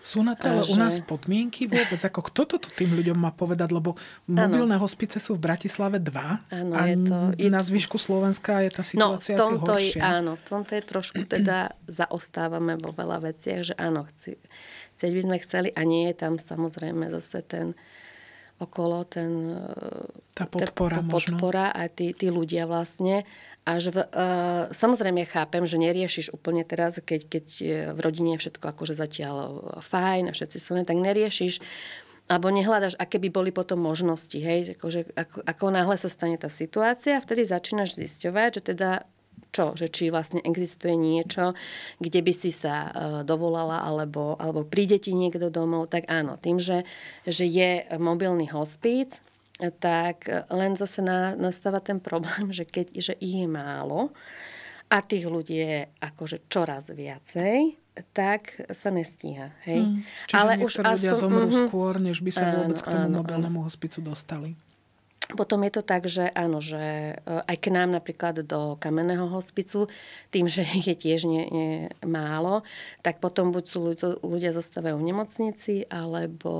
Sú 0.00 0.24
na 0.24 0.32
to 0.32 0.48
ale 0.48 0.64
že... 0.64 0.72
u 0.72 0.76
nás 0.80 0.96
podmienky 1.04 1.68
vôbec? 1.68 2.00
Ako 2.00 2.24
kto 2.32 2.56
to 2.56 2.56
tým 2.56 2.96
ľuďom 2.96 3.20
má 3.20 3.36
povedať? 3.36 3.68
Lebo 3.68 4.00
mobilné 4.24 4.80
ano. 4.80 4.84
hospice 4.84 5.20
sú 5.20 5.36
v 5.36 5.44
Bratislave 5.52 6.00
dva 6.00 6.40
ano, 6.48 6.72
a 6.72 6.88
je 6.88 6.96
to, 7.04 7.16
je 7.36 7.48
na 7.52 7.60
zvyšku 7.60 8.00
Slovenska 8.00 8.64
je 8.64 8.70
tá 8.72 8.80
no, 8.80 8.88
situácia 8.88 9.36
no, 9.36 9.44
asi 9.44 9.54
horšia. 9.60 10.00
Je, 10.00 10.02
áno, 10.02 10.32
v 10.40 10.44
tomto 10.48 10.72
je 10.72 10.82
trošku 10.88 11.20
teda 11.28 11.76
zaostávame 11.84 12.80
vo 12.80 12.96
veľa 12.96 13.28
veciach, 13.28 13.60
že 13.60 13.74
áno, 13.76 14.08
chci, 14.08 14.40
chcieť 14.96 15.12
by 15.12 15.20
sme 15.20 15.36
chceli 15.44 15.68
a 15.76 15.84
nie 15.84 16.08
je 16.08 16.16
tam 16.16 16.40
samozrejme 16.40 17.12
zase 17.12 17.44
ten 17.44 17.76
okolo 18.60 19.08
ten, 19.08 19.56
tá 20.36 20.44
podpora, 20.44 21.00
tá 21.00 21.02
podpora 21.02 21.66
a 21.72 21.88
tí, 21.88 22.12
tí 22.12 22.28
ľudia 22.28 22.68
vlastne. 22.68 23.24
Až 23.64 23.92
v, 23.92 24.04
uh, 24.04 24.68
samozrejme 24.72 25.24
chápem, 25.28 25.64
že 25.64 25.80
neriešiš 25.80 26.32
úplne 26.36 26.64
teraz, 26.64 27.00
keď, 27.00 27.20
keď 27.28 27.46
v 27.96 27.98
rodine 27.98 28.36
je 28.36 28.46
všetko 28.46 28.64
akože 28.76 28.94
zatiaľ 28.96 29.36
fajn 29.80 30.28
a 30.28 30.36
všetci 30.36 30.56
sú 30.60 30.76
tak 30.84 30.96
neriešiš 30.96 31.60
alebo 32.30 32.46
nehľadaš, 32.54 32.94
aké 32.94 33.18
by 33.18 33.26
boli 33.26 33.50
potom 33.50 33.82
možnosti. 33.82 34.38
Hej? 34.38 34.78
Akože, 34.78 35.10
ako, 35.18 35.42
ako 35.42 35.64
náhle 35.74 35.98
sa 35.98 36.06
stane 36.06 36.38
tá 36.38 36.46
situácia, 36.46 37.18
vtedy 37.18 37.42
začínaš 37.42 37.98
zisťovať, 37.98 38.50
že 38.54 38.62
teda 38.70 38.90
čo, 39.50 39.74
že 39.74 39.90
či 39.90 40.08
vlastne 40.10 40.40
existuje 40.42 40.94
niečo, 40.94 41.52
kde 41.98 42.20
by 42.22 42.32
si 42.34 42.50
sa 42.54 42.88
uh, 42.88 42.92
dovolala 43.26 43.82
alebo, 43.82 44.38
alebo 44.38 44.62
príde 44.66 45.02
ti 45.02 45.14
niekto 45.14 45.50
domov, 45.50 45.90
tak 45.90 46.06
áno, 46.06 46.38
tým, 46.38 46.62
že, 46.62 46.86
že 47.26 47.44
je 47.46 47.84
mobilný 47.98 48.46
hospíc, 48.50 49.18
tak 49.68 50.24
len 50.48 50.72
zase 50.72 51.04
na, 51.04 51.36
nastáva 51.36 51.84
ten 51.84 52.00
problém, 52.00 52.48
že 52.48 52.64
keď 52.64 52.96
že 52.96 53.12
ich 53.20 53.44
je 53.44 53.48
málo 53.50 54.14
a 54.88 55.04
tých 55.04 55.28
ľudí 55.28 55.56
je 55.60 55.78
akože 56.00 56.48
čoraz 56.48 56.88
viacej, 56.88 57.76
tak 58.16 58.56
sa 58.72 58.88
nestíha. 58.88 59.52
Hej? 59.68 59.80
Hmm. 59.84 60.00
Čiže 60.26 60.38
Ale 60.40 60.52
už 60.64 60.72
ľudia 60.80 61.12
aspoň, 61.12 61.20
zomrú 61.20 61.46
mm-hmm. 61.50 61.68
skôr, 61.68 61.92
než 62.00 62.18
by 62.24 62.30
sa 62.32 62.44
áno, 62.48 62.56
vôbec 62.64 62.78
k 62.80 62.86
tomu 62.88 63.06
áno, 63.06 63.16
mobilnému 63.20 63.60
áno. 63.60 63.66
hospicu 63.68 63.98
dostali. 64.00 64.56
Potom 65.36 65.62
je 65.66 65.72
to 65.74 65.82
tak, 65.82 66.06
že 66.06 66.30
áno, 66.32 66.58
že 66.62 67.14
e, 67.14 67.14
aj 67.24 67.56
k 67.60 67.72
nám 67.74 67.94
napríklad 67.94 68.42
do 68.46 68.78
kamenného 68.80 69.30
hospicu, 69.30 69.86
tým, 70.30 70.46
že 70.50 70.66
je 70.86 70.94
tiež 70.94 71.26
nie, 71.26 71.44
nie 71.50 71.72
málo, 72.06 72.62
tak 73.02 73.18
potom 73.18 73.50
buď 73.54 73.64
sú 73.66 73.78
ľudia, 74.22 74.50
zostávajú 74.56 74.96
v 74.98 75.08
nemocnici, 75.10 75.74
alebo 75.90 76.52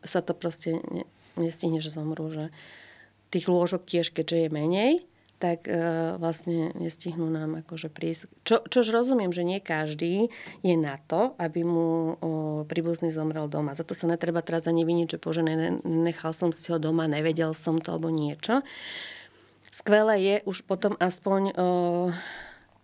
sa 0.00 0.24
to 0.24 0.32
proste 0.32 0.80
nestihne, 1.36 1.78
že 1.78 1.92
zomrú. 1.92 2.32
Že 2.32 2.44
tých 3.30 3.46
lôžok 3.46 3.86
tiež, 3.86 4.10
keďže 4.10 4.46
je 4.46 4.48
menej, 4.50 4.92
tak 5.40 5.64
e, 5.64 5.72
vlastne 6.20 6.76
nestihnú 6.76 7.32
nám 7.32 7.64
akože 7.64 7.88
prísť. 7.88 8.28
Čo, 8.44 8.60
čož 8.68 8.92
rozumiem, 8.92 9.32
že 9.32 9.40
nie 9.40 9.56
každý 9.56 10.28
je 10.60 10.76
na 10.76 11.00
to, 11.08 11.32
aby 11.40 11.64
mu 11.64 11.88
o, 11.88 12.64
príbuzný 12.68 13.08
zomrel 13.08 13.48
doma. 13.48 13.72
Za 13.72 13.88
to 13.88 13.96
sa 13.96 14.04
netreba 14.04 14.44
teraz 14.44 14.68
ani 14.68 14.84
viniť, 14.84 15.16
že 15.16 15.18
bože, 15.18 15.40
nechal 15.88 16.36
som 16.36 16.52
si 16.52 16.68
ho 16.68 16.76
doma, 16.76 17.08
nevedel 17.08 17.56
som 17.56 17.80
to 17.80 17.96
alebo 17.96 18.12
niečo. 18.12 18.60
Skvelé 19.72 20.20
je 20.20 20.36
už 20.44 20.68
potom 20.68 20.92
aspoň 21.00 21.56
o, 21.56 21.66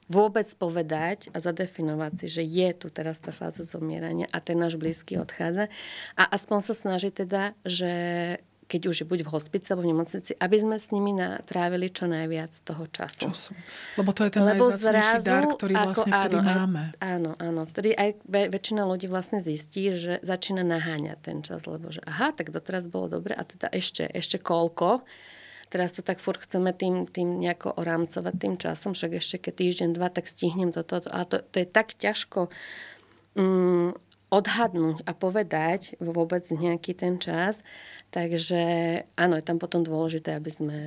vôbec 0.08 0.48
povedať 0.56 1.28
a 1.34 1.42
zadefinovať 1.42 2.12
si, 2.24 2.26
že 2.30 2.42
je 2.46 2.68
tu 2.72 2.88
teraz 2.88 3.20
tá 3.20 3.34
fáza 3.36 3.68
zomierania 3.68 4.30
a 4.32 4.38
ten 4.40 4.56
náš 4.56 4.80
blízky 4.80 5.20
odchádza. 5.20 5.68
A 6.16 6.22
aspoň 6.30 6.58
sa 6.62 6.74
snaží 6.78 7.12
teda, 7.12 7.52
že 7.66 7.92
keď 8.66 8.82
už 8.90 8.96
je 9.02 9.06
buď 9.06 9.20
v 9.22 9.30
hospici 9.30 9.70
alebo 9.70 9.86
v 9.86 9.90
nemocnici, 9.94 10.34
aby 10.42 10.56
sme 10.58 10.76
s 10.76 10.90
nimi 10.90 11.14
trávili 11.46 11.86
čo 11.90 12.10
najviac 12.10 12.50
toho 12.66 12.90
času. 12.90 13.30
Času. 13.30 13.52
Lebo 13.94 14.10
to 14.10 14.26
je 14.26 14.30
ten 14.34 14.42
Lebo 14.42 14.74
najzácnejší 14.74 15.22
dar, 15.22 15.44
ktorý 15.46 15.74
ako, 15.78 15.86
vlastne 15.86 16.10
vtedy 16.10 16.36
áno, 16.42 16.48
máme. 16.50 16.82
Aj, 16.98 17.10
áno, 17.14 17.30
áno. 17.38 17.62
Vtedy 17.70 17.90
aj 17.94 18.10
väčšina 18.26 18.82
ľudí 18.82 19.06
vlastne 19.06 19.38
zistí, 19.38 19.94
že 19.94 20.18
začína 20.26 20.66
naháňať 20.66 21.18
ten 21.22 21.38
čas, 21.46 21.62
lebo 21.70 21.94
že 21.94 22.02
aha, 22.02 22.34
tak 22.34 22.50
doteraz 22.50 22.90
bolo 22.90 23.06
dobre 23.06 23.38
a 23.38 23.46
teda 23.46 23.70
ešte, 23.70 24.10
ešte 24.10 24.42
koľko. 24.42 25.06
Teraz 25.66 25.94
to 25.94 26.02
tak 26.02 26.22
furt 26.22 26.38
chceme 26.38 26.70
tým, 26.70 27.10
tým 27.10 27.42
nejako 27.42 27.74
orámcovať 27.78 28.34
tým 28.38 28.54
časom, 28.54 28.94
však 28.94 29.18
ešte 29.18 29.50
keď 29.50 29.54
týždeň, 29.62 29.88
dva, 29.98 30.10
tak 30.10 30.30
stihnem 30.30 30.70
toto. 30.70 31.02
To, 31.02 31.10
a 31.10 31.26
to, 31.26 31.42
to 31.42 31.62
je 31.62 31.66
tak 31.66 31.94
ťažko 31.98 32.50
mm, 33.34 34.05
odhadnúť 34.28 35.06
a 35.06 35.12
povedať 35.14 35.94
vôbec 36.02 36.42
nejaký 36.50 36.92
ten 36.98 37.22
čas, 37.22 37.62
Takže 38.10 38.62
áno, 39.18 39.34
je 39.36 39.44
tam 39.44 39.58
potom 39.58 39.82
dôležité, 39.82 40.38
aby 40.38 40.50
sme 40.50 40.78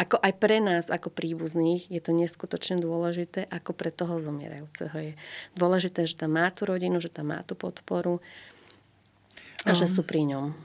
ako 0.00 0.16
aj 0.16 0.32
pre 0.40 0.64
nás, 0.64 0.88
ako 0.88 1.12
príbuzných, 1.12 1.92
je 1.92 2.00
to 2.00 2.16
neskutočne 2.16 2.80
dôležité, 2.80 3.44
ako 3.52 3.76
pre 3.76 3.92
toho 3.92 4.16
zomierajúceho. 4.16 4.96
Je 4.96 5.12
dôležité, 5.52 6.08
že 6.08 6.16
tam 6.16 6.40
má 6.40 6.48
tú 6.48 6.64
rodinu, 6.64 7.04
že 7.04 7.12
tam 7.12 7.36
má 7.36 7.44
tú 7.44 7.52
podporu 7.52 8.24
a 9.68 9.76
že 9.76 9.84
sú 9.84 10.00
pri 10.00 10.24
ňom. 10.24 10.56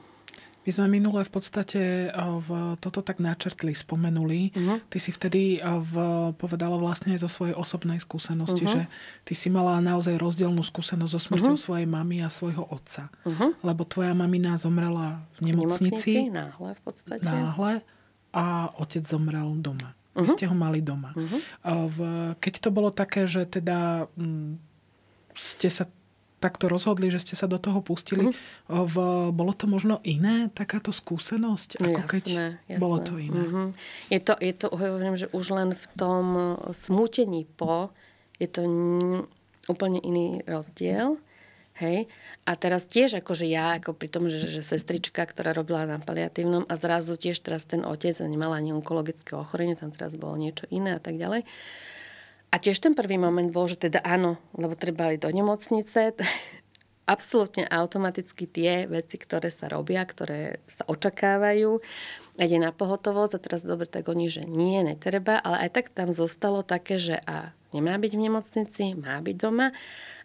My 0.65 0.71
sme 0.73 0.97
minule 0.97 1.21
v 1.21 1.29
podstate 1.29 2.09
v, 2.17 2.49
toto 2.81 3.05
tak 3.05 3.21
načrtli, 3.21 3.77
spomenuli. 3.77 4.49
Uh-huh. 4.49 4.81
Ty 4.89 4.97
si 4.97 5.13
vtedy 5.13 5.61
v, 5.61 5.93
povedala 6.33 6.81
vlastne 6.81 7.13
zo 7.21 7.29
svojej 7.29 7.53
osobnej 7.53 8.01
skúsenosti, 8.01 8.65
uh-huh. 8.65 8.73
že 8.73 8.81
ty 9.21 9.37
si 9.37 9.53
mala 9.53 9.77
naozaj 9.77 10.17
rozdielnú 10.17 10.65
skúsenosť 10.65 11.11
so 11.13 11.21
smrťou 11.21 11.53
uh-huh. 11.53 11.65
svojej 11.69 11.85
mamy 11.85 12.25
a 12.25 12.33
svojho 12.33 12.65
otca. 12.65 13.13
Uh-huh. 13.29 13.53
Lebo 13.61 13.85
tvoja 13.85 14.17
mamina 14.17 14.57
zomrela 14.57 15.21
v 15.37 15.53
nemocnici. 15.53 16.33
V 16.33 16.33
nemocnici, 16.33 16.33
náhle 16.33 16.69
v 16.73 16.81
podstate. 16.81 17.21
Náhle 17.21 17.85
a 18.33 18.73
otec 18.81 19.05
zomrel 19.05 19.53
doma. 19.61 19.93
Uh-huh. 19.93 20.25
Vy 20.25 20.33
ste 20.33 20.49
ho 20.49 20.57
mali 20.57 20.81
doma. 20.81 21.13
Uh-huh. 21.13 21.39
V, 21.93 21.97
keď 22.41 22.53
to 22.65 22.69
bolo 22.73 22.89
také, 22.89 23.29
že 23.29 23.45
teda 23.45 24.09
m, 24.17 24.57
ste 25.37 25.69
sa 25.69 25.85
takto 26.39 26.67
rozhodli, 26.67 27.09
že 27.09 27.23
ste 27.23 27.35
sa 27.39 27.49
do 27.49 27.57
toho 27.57 27.79
pustili. 27.81 28.29
Mm-hmm. 28.29 28.85
V, 28.85 28.95
bolo 29.33 29.53
to 29.55 29.65
možno 29.65 30.03
iné, 30.05 30.51
takáto 30.51 30.93
skúsenosť, 30.93 31.81
ako 31.81 31.99
jasné, 31.99 32.11
keď 32.11 32.25
jasné. 32.69 32.81
bolo 32.81 32.97
to 33.01 33.13
iné? 33.17 33.43
Mm-hmm. 33.45 33.67
Je 34.11 34.19
to, 34.21 34.33
je 34.37 34.53
to, 34.53 34.67
hovorím, 34.69 35.15
že 35.17 35.27
už 35.33 35.45
len 35.55 35.69
v 35.73 35.85
tom 35.95 36.25
smútení 36.75 37.47
po 37.55 37.89
je 38.35 38.47
to 38.51 38.61
úplne 39.71 39.99
iný 40.03 40.43
rozdiel. 40.45 41.17
Hej. 41.75 42.07
A 42.47 42.55
teraz 42.55 42.87
tiež 42.87 43.19
akože 43.19 43.43
ja, 43.51 43.75
ako 43.75 43.99
pri 43.99 44.07
tom, 44.07 44.31
že, 44.31 44.47
že 44.47 44.63
sestrička, 44.63 45.27
ktorá 45.27 45.51
robila 45.51 45.83
na 45.83 45.99
paliatívnom 45.99 46.63
a 46.71 46.73
zrazu 46.79 47.19
tiež 47.19 47.43
teraz 47.43 47.67
ten 47.67 47.83
otec 47.83 48.15
nemala 48.23 48.63
ani 48.63 48.71
onkologické 48.71 49.35
ochorenie, 49.35 49.75
tam 49.75 49.91
teraz 49.91 50.15
bolo 50.15 50.39
niečo 50.39 50.63
iné 50.71 50.95
a 50.95 51.01
tak 51.03 51.19
ďalej. 51.19 51.43
A 52.55 52.59
tiež 52.63 52.79
ten 52.79 52.95
prvý 52.95 53.19
moment 53.19 53.51
bol, 53.51 53.67
že 53.67 53.75
teda 53.75 53.99
áno, 53.99 54.39
lebo 54.55 54.79
treba 54.79 55.11
ísť 55.11 55.27
do 55.27 55.31
nemocnice. 55.35 56.15
Absolútne 57.15 57.67
automaticky 57.67 58.47
tie 58.47 58.87
veci, 58.87 59.19
ktoré 59.19 59.51
sa 59.51 59.67
robia, 59.67 59.99
ktoré 60.07 60.63
sa 60.63 60.87
očakávajú, 60.87 61.83
ide 62.39 62.57
na 62.57 62.71
pohotovosť 62.71 63.33
a 63.35 63.43
teraz 63.43 63.67
dobre, 63.67 63.91
tak 63.91 64.07
oni, 64.07 64.31
že 64.31 64.47
nie, 64.47 64.79
netreba, 64.87 65.35
ale 65.43 65.67
aj 65.67 65.69
tak 65.75 65.85
tam 65.91 66.15
zostalo 66.15 66.63
také, 66.63 66.95
že 66.95 67.19
a 67.27 67.51
nemá 67.75 67.99
byť 67.99 68.11
v 68.15 68.23
nemocnici, 68.23 68.83
má 68.95 69.19
byť 69.19 69.35
doma. 69.35 69.75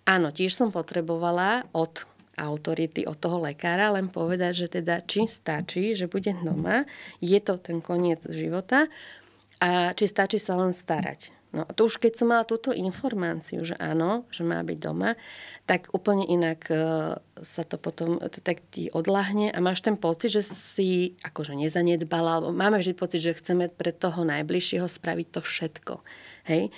Áno, 0.06 0.30
tiež 0.30 0.54
som 0.54 0.70
potrebovala 0.70 1.66
od 1.75 2.06
autority, 2.38 3.10
od 3.10 3.18
toho 3.18 3.42
lekára 3.42 3.90
len 3.90 4.06
povedať, 4.06 4.64
že 4.64 4.80
teda 4.80 5.02
či 5.02 5.26
stačí, 5.26 5.99
že 5.99 6.06
bude 6.06 6.30
doma, 6.46 6.87
je 7.18 7.42
to 7.42 7.58
ten 7.58 7.82
koniec 7.82 8.22
života 8.22 8.87
a 9.58 9.92
či 9.99 10.06
stačí 10.06 10.38
sa 10.38 10.54
len 10.56 10.70
starať. 10.70 11.39
No 11.50 11.66
a 11.66 11.71
to 11.75 11.90
už 11.90 11.99
keď 11.99 12.12
som 12.14 12.30
mala 12.30 12.47
túto 12.47 12.71
informáciu, 12.71 13.66
že 13.66 13.75
áno, 13.75 14.23
že 14.30 14.47
má 14.47 14.62
byť 14.62 14.78
doma, 14.78 15.19
tak 15.66 15.90
úplne 15.90 16.23
inak 16.23 16.71
e, 16.71 16.78
sa 17.42 17.62
to 17.66 17.75
potom 17.75 18.23
tak 18.23 18.62
ti 18.71 18.87
odlahne 18.95 19.50
a 19.50 19.59
máš 19.59 19.83
ten 19.83 19.99
pocit, 19.99 20.30
že 20.30 20.47
si 20.47 21.19
akože 21.26 21.59
nezanedbala, 21.59 22.38
alebo 22.38 22.54
máme 22.54 22.78
vždy 22.78 22.95
pocit, 22.95 23.19
že 23.26 23.35
chceme 23.35 23.66
pre 23.66 23.90
toho 23.90 24.23
najbližšieho 24.23 24.87
spraviť 24.87 25.26
to 25.35 25.40
všetko. 25.42 25.95
Hej? 26.47 26.71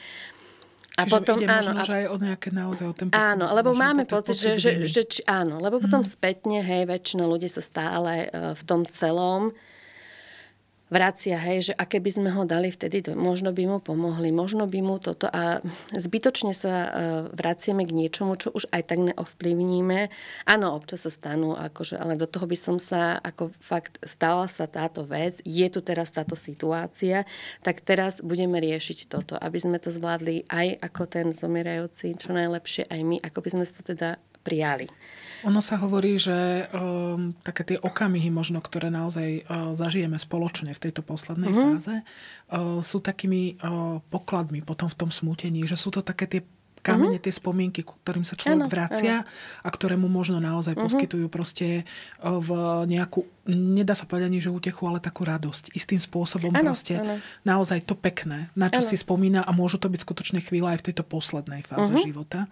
A 0.97 1.09
Čiže 1.09 1.13
potom, 1.21 1.37
ide 1.41 1.49
áno, 1.49 1.73
možno, 1.73 1.89
že 1.89 1.95
aj 2.05 2.07
o 2.09 2.17
nejaké 2.21 2.49
naozaj 2.53 2.87
o 2.89 2.95
ten 2.97 3.07
pocit. 3.09 3.29
Áno, 3.33 3.45
lebo 3.53 3.71
máme 3.73 4.05
pocit, 4.05 4.37
pocit, 4.37 4.57
že, 4.57 4.61
že, 4.61 4.71
že, 4.89 5.03
či, 5.09 5.21
áno, 5.25 5.57
lebo 5.61 5.81
potom 5.81 6.05
hmm. 6.05 6.13
spätne, 6.13 6.61
hej, 6.61 6.85
väčšina 6.85 7.25
ľudí 7.25 7.49
sa 7.49 7.65
stále 7.65 8.29
uh, 8.29 8.53
v 8.53 8.63
tom 8.69 8.85
celom 8.85 9.57
vracia, 10.93 11.41
hej, 11.41 11.73
že 11.73 11.75
aké 11.75 12.05
by 12.05 12.11
sme 12.13 12.29
ho 12.37 12.45
dali 12.45 12.69
vtedy, 12.69 13.01
možno 13.17 13.49
by 13.57 13.65
mu 13.65 13.79
pomohli, 13.81 14.29
možno 14.29 14.69
by 14.69 14.81
mu 14.85 15.01
toto 15.01 15.25
a 15.33 15.65
zbytočne 15.97 16.53
sa 16.53 16.75
uh, 16.77 16.89
vraciame 17.33 17.89
k 17.89 17.97
niečomu, 17.97 18.37
čo 18.37 18.53
už 18.53 18.69
aj 18.69 18.93
tak 18.93 19.01
neovplyvníme. 19.01 20.13
Áno, 20.45 20.77
občas 20.77 21.09
sa 21.09 21.11
stanú, 21.11 21.57
akože, 21.57 21.97
ale 21.97 22.21
do 22.21 22.29
toho 22.29 22.45
by 22.45 22.59
som 22.61 22.77
sa, 22.77 23.17
ako 23.25 23.57
fakt 23.65 23.97
stala 24.05 24.45
sa 24.53 24.69
táto 24.69 25.09
vec, 25.09 25.41
je 25.49 25.65
tu 25.73 25.81
teraz 25.81 26.13
táto 26.13 26.37
situácia, 26.37 27.25
tak 27.65 27.81
teraz 27.81 28.21
budeme 28.21 28.61
riešiť 28.61 29.09
toto, 29.09 29.41
aby 29.41 29.57
sme 29.57 29.81
to 29.81 29.89
zvládli 29.89 30.45
aj 30.53 30.77
ako 30.85 31.03
ten 31.09 31.27
zomierajúci, 31.33 32.13
čo 32.21 32.37
najlepšie 32.37 32.93
aj 32.93 33.01
my, 33.01 33.17
ako 33.25 33.39
by 33.41 33.49
sme 33.49 33.65
to 33.65 33.83
teda 33.97 34.21
prijali. 34.45 34.91
Ono 35.43 35.59
sa 35.59 35.75
hovorí, 35.79 36.17
že 36.23 36.71
um, 36.71 37.35
také 37.43 37.67
tie 37.67 37.79
okamihy 37.79 38.31
možno, 38.31 38.63
ktoré 38.63 38.95
naozaj 38.95 39.43
uh, 39.43 39.75
zažijeme 39.75 40.15
spoločne 40.15 40.71
v 40.71 40.83
tejto 40.89 41.03
poslednej 41.03 41.51
uh-huh. 41.51 41.65
fáze, 41.77 41.97
uh, 41.99 42.79
sú 42.79 43.03
takými 43.03 43.59
uh, 43.59 43.99
pokladmi 44.07 44.63
potom 44.63 44.87
v 44.87 44.99
tom 44.99 45.11
smútení, 45.11 45.67
že 45.67 45.75
sú 45.75 45.91
to 45.91 46.01
také 46.01 46.31
tie 46.31 46.41
kamene, 46.83 47.17
uh-huh. 47.17 47.25
tie 47.25 47.33
spomienky, 47.33 47.87
ku 47.87 47.95
ktorým 48.03 48.27
sa 48.27 48.35
človek 48.35 48.67
ano, 48.67 48.71
vracia 48.71 49.23
ano. 49.23 49.29
a 49.63 49.69
ktoré 49.71 49.95
mu 49.95 50.11
možno 50.11 50.43
naozaj 50.43 50.75
uh-huh. 50.75 50.91
poskytujú 50.91 51.31
proste 51.31 51.87
v 52.19 52.49
nejakú, 52.91 53.23
nedá 53.47 53.95
sa 53.95 54.03
povedať 54.03 54.27
ani, 54.27 54.43
že 54.43 54.51
útechu, 54.51 54.91
ale 54.91 54.99
takú 54.99 55.23
radosť. 55.23 55.79
Istým 55.79 56.03
spôsobom 56.03 56.51
ano, 56.51 56.75
proste 56.75 56.99
ano. 56.99 57.23
naozaj 57.47 57.87
to 57.87 57.95
pekné, 57.95 58.51
na 58.59 58.67
čo 58.67 58.83
ano. 58.83 58.89
si 58.91 58.99
spomína 58.99 59.47
a 59.47 59.51
môžu 59.55 59.79
to 59.79 59.87
byť 59.87 60.03
skutočne 60.03 60.43
chvíle 60.43 60.75
aj 60.75 60.83
v 60.83 60.87
tejto 60.91 61.07
poslednej 61.07 61.63
fáze 61.63 61.95
uh-huh. 61.95 62.03
života. 62.03 62.51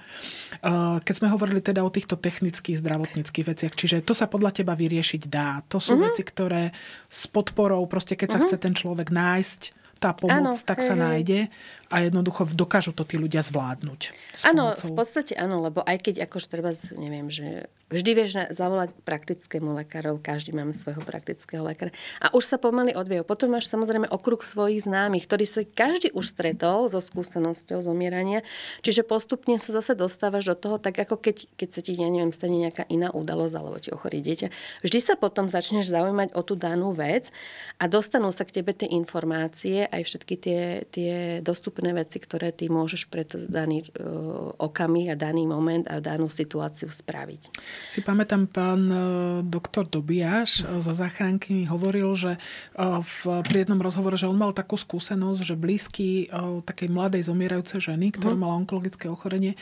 Keď 1.03 1.15
sme 1.19 1.29
hovorili 1.35 1.59
teda 1.59 1.83
o 1.83 1.91
týchto 1.91 2.15
technických, 2.15 2.79
zdravotníckých 2.79 3.47
veciach, 3.51 3.75
čiže 3.75 4.07
to 4.07 4.15
sa 4.15 4.31
podľa 4.31 4.63
teba 4.63 4.79
vyriešiť 4.79 5.27
dá. 5.27 5.67
To 5.75 5.83
sú 5.83 5.99
uh-huh. 5.99 6.07
veci, 6.07 6.23
ktoré 6.23 6.71
s 7.11 7.27
podporou, 7.27 7.83
proste 7.91 8.15
keď 8.15 8.29
uh-huh. 8.31 8.47
sa 8.47 8.47
chce 8.47 8.57
ten 8.63 8.75
človek 8.79 9.11
nájsť, 9.11 9.83
tá 10.01 10.17
pomoc, 10.17 10.57
ano, 10.57 10.65
tak 10.65 10.81
hej, 10.81 10.87
sa 10.89 10.95
nájde 10.97 11.53
a 11.91 12.07
jednoducho 12.07 12.47
dokážu 12.55 12.95
to 12.95 13.03
tí 13.03 13.19
ľudia 13.19 13.43
zvládnuť. 13.43 14.15
Áno, 14.47 14.79
v 14.79 14.93
podstate 14.95 15.35
áno, 15.35 15.59
lebo 15.59 15.83
aj 15.83 16.07
keď 16.07 16.15
akože 16.31 16.47
treba, 16.47 16.71
neviem, 16.95 17.27
že 17.27 17.67
vždy 17.91 18.11
vieš 18.15 18.31
zavolať 18.55 18.95
praktickému 19.03 19.75
lekárov, 19.83 20.23
každý 20.23 20.55
máme 20.55 20.71
svojho 20.71 21.03
praktického 21.03 21.67
lekára. 21.67 21.91
A 22.23 22.31
už 22.31 22.47
sa 22.47 22.63
pomaly 22.63 22.95
odviejú. 22.95 23.27
Potom 23.27 23.51
máš 23.51 23.67
samozrejme 23.67 24.07
okruh 24.07 24.39
svojich 24.39 24.87
známych, 24.87 25.27
ktorý 25.27 25.45
sa 25.51 25.67
každý 25.67 26.15
už 26.15 26.31
stretol 26.31 26.87
so 26.87 27.03
skúsenosťou 27.03 27.83
zomierania. 27.83 28.47
Čiže 28.87 29.03
postupne 29.03 29.59
sa 29.59 29.75
zase 29.75 29.99
dostávaš 29.99 30.47
do 30.47 30.55
toho, 30.55 30.79
tak 30.79 31.03
ako 31.03 31.19
keď, 31.19 31.51
keď 31.59 31.69
sa 31.75 31.81
ti, 31.83 31.99
ja 31.99 32.07
neviem, 32.07 32.31
stane 32.31 32.63
nejaká 32.63 32.87
iná 32.87 33.11
udalosť 33.11 33.55
alebo 33.59 33.83
ti 33.83 33.91
ochorí 33.91 34.23
dieťa. 34.23 34.49
Vždy 34.87 34.99
sa 35.03 35.19
potom 35.19 35.51
začneš 35.51 35.91
zaujímať 35.91 36.39
o 36.39 36.47
tú 36.47 36.55
danú 36.55 36.95
vec 36.95 37.35
a 37.83 37.91
dostanú 37.91 38.31
sa 38.31 38.47
k 38.47 38.63
tebe 38.63 38.71
tie 38.71 38.87
informácie, 38.87 39.91
aj 39.91 40.03
všetky 40.07 40.35
tie, 40.39 40.61
tie 40.95 41.43
dostupné 41.43 41.80
veci, 41.97 42.21
ktoré 42.21 42.53
ty 42.53 42.69
môžeš 42.69 43.09
pre 43.09 43.25
daný 43.27 43.89
uh, 43.97 44.53
okamih 44.61 45.13
a 45.13 45.17
daný 45.17 45.49
moment 45.49 45.89
a 45.89 45.99
danú 46.05 46.29
situáciu 46.29 46.93
spraviť. 46.93 47.43
Si 47.89 48.01
pamätám, 48.05 48.47
pán 48.51 48.83
e, 48.87 48.97
doktor 49.47 49.89
Dobiaš 49.89 50.63
e, 50.63 50.83
zo 50.85 50.93
záchranky 50.93 51.57
mi 51.57 51.65
hovoril, 51.65 52.13
že 52.13 52.37
e, 52.37 52.39
v, 53.01 53.41
pri 53.47 53.65
jednom 53.65 53.81
rozhovore, 53.81 54.19
že 54.21 54.29
on 54.29 54.37
mal 54.37 54.53
takú 54.53 54.77
skúsenosť, 54.77 55.41
že 55.41 55.55
blízky 55.57 56.29
takej 56.65 56.89
mladej 56.93 57.23
zomierajúcej 57.27 57.93
ženy, 57.93 58.13
ktorá 58.15 58.37
mhm. 58.37 58.43
mala 58.43 58.55
onkologické 58.61 59.07
ochorenie, 59.09 59.57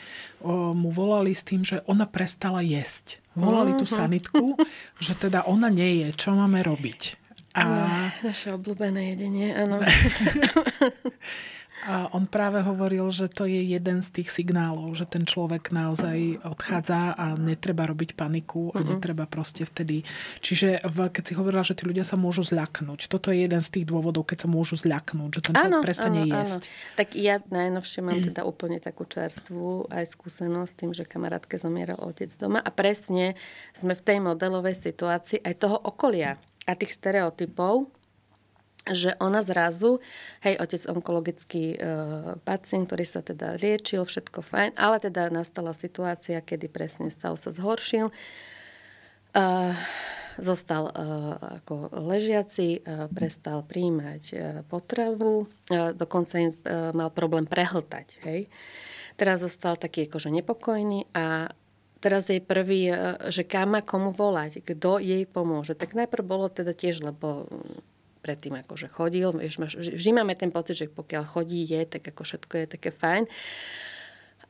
mu 0.75 0.91
volali 0.91 1.33
s 1.35 1.43
tým, 1.47 1.63
že 1.63 1.83
ona 1.87 2.07
prestala 2.09 2.65
jesť. 2.65 3.23
Volali 3.39 3.75
tú 3.79 3.87
mhm. 3.87 3.95
sanitku, 3.95 4.45
že 5.05 5.13
teda 5.15 5.47
ona 5.47 5.71
nie 5.71 6.07
je, 6.07 6.09
čo 6.17 6.35
máme 6.35 6.61
robiť. 6.67 7.29
A... 7.59 7.65
Naše 8.23 8.55
obľúbené 8.55 9.15
jedenie, 9.15 9.51
áno. 9.51 9.83
A 11.87 12.11
on 12.11 12.27
práve 12.27 12.59
hovoril, 12.59 13.07
že 13.15 13.31
to 13.31 13.47
je 13.47 13.63
jeden 13.63 14.03
z 14.03 14.09
tých 14.11 14.35
signálov, 14.35 14.99
že 14.99 15.07
ten 15.07 15.23
človek 15.23 15.71
naozaj 15.71 16.43
odchádza 16.43 17.15
a 17.15 17.39
netreba 17.39 17.87
robiť 17.87 18.19
paniku 18.19 18.75
a 18.75 18.83
uh-huh. 18.83 18.99
netreba 18.99 19.31
proste 19.31 19.63
vtedy. 19.63 20.03
Čiže 20.43 20.83
keď 20.89 21.23
si 21.23 21.33
hovorila, 21.39 21.63
že 21.63 21.79
tí 21.79 21.87
ľudia 21.87 22.03
sa 22.03 22.19
môžu 22.19 22.43
zľaknúť, 22.43 23.07
toto 23.07 23.31
je 23.31 23.47
jeden 23.47 23.63
z 23.63 23.69
tých 23.71 23.87
dôvodov, 23.87 24.27
keď 24.27 24.45
sa 24.45 24.49
môžu 24.51 24.75
zľaknúť, 24.75 25.31
že 25.39 25.41
ten 25.47 25.55
človek 25.55 25.79
áno, 25.79 25.85
prestane 25.87 26.21
áno, 26.27 26.33
jesť. 26.35 26.63
Áno. 26.67 26.97
Tak 26.99 27.09
ja 27.15 27.35
najnovšie 27.47 28.01
mám 28.03 28.21
teda 28.27 28.43
úplne 28.43 28.79
takú 28.83 29.07
čerstvú 29.07 29.87
aj 29.93 30.05
skúsenosť 30.19 30.71
s 30.71 30.79
tým, 30.79 30.91
že 30.97 31.07
kamarátke 31.07 31.55
zomieral 31.61 32.03
otec 32.03 32.33
doma 32.35 32.59
a 32.59 32.71
presne 32.75 33.39
sme 33.77 33.95
v 33.95 34.03
tej 34.03 34.19
modelovej 34.19 34.75
situácii 34.75 35.47
aj 35.47 35.55
toho 35.61 35.77
okolia 35.79 36.41
a 36.69 36.73
tých 36.77 36.93
stereotypov, 36.93 37.89
že 38.93 39.15
ona 39.21 39.41
zrazu, 39.45 40.01
hej, 40.45 40.57
otec 40.61 40.83
onkologický 40.89 41.65
e, 41.75 41.77
pacient, 42.43 42.89
ktorý 42.89 43.05
sa 43.05 43.21
teda 43.21 43.57
liečil, 43.61 44.05
všetko 44.05 44.41
fajn, 44.45 44.71
ale 44.77 44.97
teda 45.03 45.29
nastala 45.29 45.73
situácia, 45.77 46.41
kedy 46.41 46.69
presne 46.69 47.09
stav 47.09 47.37
sa 47.37 47.51
zhoršil. 47.51 48.09
E, 48.09 48.13
zostal 50.39 50.89
e, 50.89 50.93
ako 51.61 51.91
ležiaci, 51.99 52.79
e, 52.79 53.11
prestal 53.11 53.67
príjmať 53.67 54.23
e, 54.33 54.37
potravu, 54.71 55.51
e, 55.69 55.93
dokonca 55.93 56.35
im 56.39 56.55
e, 56.55 56.59
mal 56.95 57.11
problém 57.11 57.45
prehltať, 57.45 58.23
hej. 58.25 58.47
Teraz 59.19 59.43
zostal 59.43 59.75
taký 59.75 60.07
akože 60.07 60.31
nepokojný 60.31 61.11
a 61.11 61.51
teraz 61.99 62.31
jej 62.31 62.39
prvý, 62.39 62.95
e, 62.95 63.19
že 63.35 63.43
kam 63.43 63.75
má 63.75 63.83
komu 63.83 64.15
volať, 64.15 64.63
kto 64.63 65.03
jej 65.03 65.27
pomôže. 65.27 65.75
Tak 65.75 65.99
najprv 65.99 66.25
bolo 66.25 66.47
teda 66.47 66.71
tiež, 66.71 67.03
lebo 67.03 67.51
predtým 68.19 68.59
akože 68.67 68.91
chodil. 68.91 69.31
Vždy 69.35 70.11
máme 70.13 70.35
ten 70.35 70.51
pocit, 70.51 70.75
že 70.75 70.87
pokiaľ 70.91 71.25
chodí, 71.25 71.65
je, 71.65 71.87
tak 71.87 72.05
ako 72.11 72.23
všetko 72.27 72.55
je 72.59 72.67
také 72.67 72.91
fajn. 72.91 73.25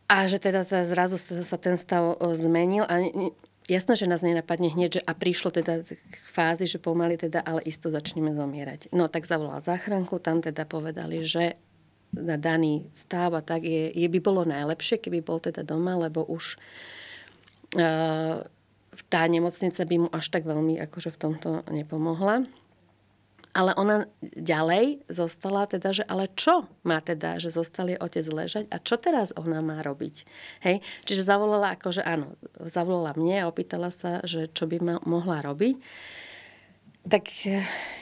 A 0.09 0.25
že 0.25 0.41
teda 0.41 0.65
zrazu 0.65 1.21
sa 1.21 1.59
ten 1.61 1.77
stav 1.77 2.17
zmenil 2.33 2.89
a 2.89 3.05
jasné, 3.69 3.93
že 3.95 4.09
nás 4.09 4.25
nenapadne 4.25 4.73
hneď, 4.73 4.99
že 4.99 5.03
a 5.05 5.13
prišlo 5.13 5.53
teda 5.53 5.85
k 5.85 6.17
fázi, 6.33 6.65
že 6.65 6.81
pomaly 6.81 7.21
teda, 7.21 7.45
ale 7.45 7.61
isto 7.69 7.93
začneme 7.93 8.33
zomierať. 8.33 8.89
No 8.97 9.13
tak 9.13 9.29
zavolal 9.29 9.61
záchranku, 9.61 10.17
tam 10.19 10.41
teda 10.41 10.65
povedali, 10.65 11.21
že 11.29 11.61
na 12.17 12.41
daný 12.41 12.89
stav 12.97 13.37
a 13.37 13.45
tak 13.45 13.69
je, 13.69 13.93
je 13.93 14.09
by 14.09 14.19
bolo 14.25 14.49
najlepšie, 14.49 14.97
keby 14.97 15.21
bol 15.21 15.45
teda 15.45 15.61
doma, 15.61 16.01
lebo 16.01 16.25
už 16.25 16.57
uh, 17.77 18.41
tá 19.13 19.21
nemocnica 19.29 19.85
by 19.85 19.97
mu 20.01 20.09
až 20.09 20.33
tak 20.33 20.49
veľmi 20.49 20.81
akože 20.89 21.13
v 21.13 21.21
tomto 21.21 21.49
nepomohla. 21.69 22.49
Ale 23.57 23.73
ona 23.75 24.05
ďalej 24.23 25.09
zostala 25.09 25.65
teda, 25.65 25.91
že 25.91 26.05
ale 26.05 26.29
čo 26.37 26.69
má 26.85 27.01
teda, 27.01 27.41
že 27.41 27.49
zostali 27.49 27.97
otec 27.97 28.23
ležať 28.29 28.65
a 28.69 28.77
čo 28.77 29.01
teraz 29.01 29.33
ona 29.35 29.65
má 29.65 29.81
robiť? 29.81 30.29
Hej? 30.63 30.85
Čiže 31.09 31.27
zavolala 31.27 31.75
akože 31.75 32.05
áno, 32.05 32.37
zavolala 32.69 33.17
mne 33.17 33.43
a 33.43 33.49
opýtala 33.49 33.89
sa, 33.89 34.21
že 34.23 34.53
čo 34.53 34.69
by 34.69 34.79
ma 34.79 34.95
mohla 35.09 35.41
robiť. 35.41 35.81
Tak 37.09 37.25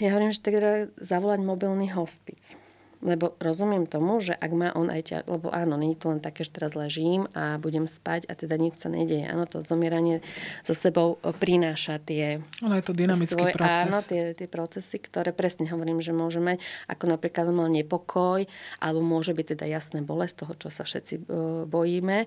ja 0.02 0.08
hovorím, 0.10 0.34
že 0.34 0.42
teda 0.42 0.90
zavolať 0.98 1.40
mobilný 1.46 1.94
hospic. 1.94 2.58
Lebo 3.04 3.36
rozumiem 3.44 3.84
tomu, 3.84 4.24
že 4.24 4.32
ak 4.32 4.50
má 4.56 4.72
on 4.72 4.88
aj 4.88 5.02
ťa, 5.04 5.18
lebo 5.28 5.52
áno, 5.52 5.76
nie 5.76 5.92
je 5.92 6.00
to 6.00 6.16
len 6.16 6.20
také, 6.24 6.48
že 6.48 6.56
teraz 6.56 6.72
ležím 6.72 7.28
a 7.36 7.60
budem 7.60 7.84
spať 7.84 8.24
a 8.24 8.32
teda 8.32 8.56
nič 8.56 8.80
sa 8.80 8.88
nedeje. 8.88 9.28
Áno, 9.28 9.44
to 9.44 9.60
zomieranie 9.60 10.24
so 10.64 10.72
sebou 10.72 11.20
prináša 11.36 12.00
tie... 12.00 12.40
Ono 12.64 12.72
je 12.72 12.84
to 12.88 12.96
dynamický 12.96 13.36
svoj, 13.36 13.52
proces. 13.52 13.92
Áno, 13.92 14.00
tie, 14.00 14.32
tie 14.32 14.48
procesy, 14.48 14.96
ktoré 14.96 15.36
presne 15.36 15.68
hovorím, 15.68 16.00
že 16.00 16.16
môžeme, 16.16 16.56
ako 16.88 17.04
napríklad 17.12 17.52
mal 17.52 17.68
nepokoj, 17.68 18.48
alebo 18.80 19.00
môže 19.04 19.36
byť 19.36 19.60
teda 19.60 19.68
jasné 19.68 20.00
bolesť 20.00 20.48
toho, 20.48 20.52
čo 20.56 20.68
sa 20.72 20.88
všetci 20.88 21.28
bojíme, 21.68 22.24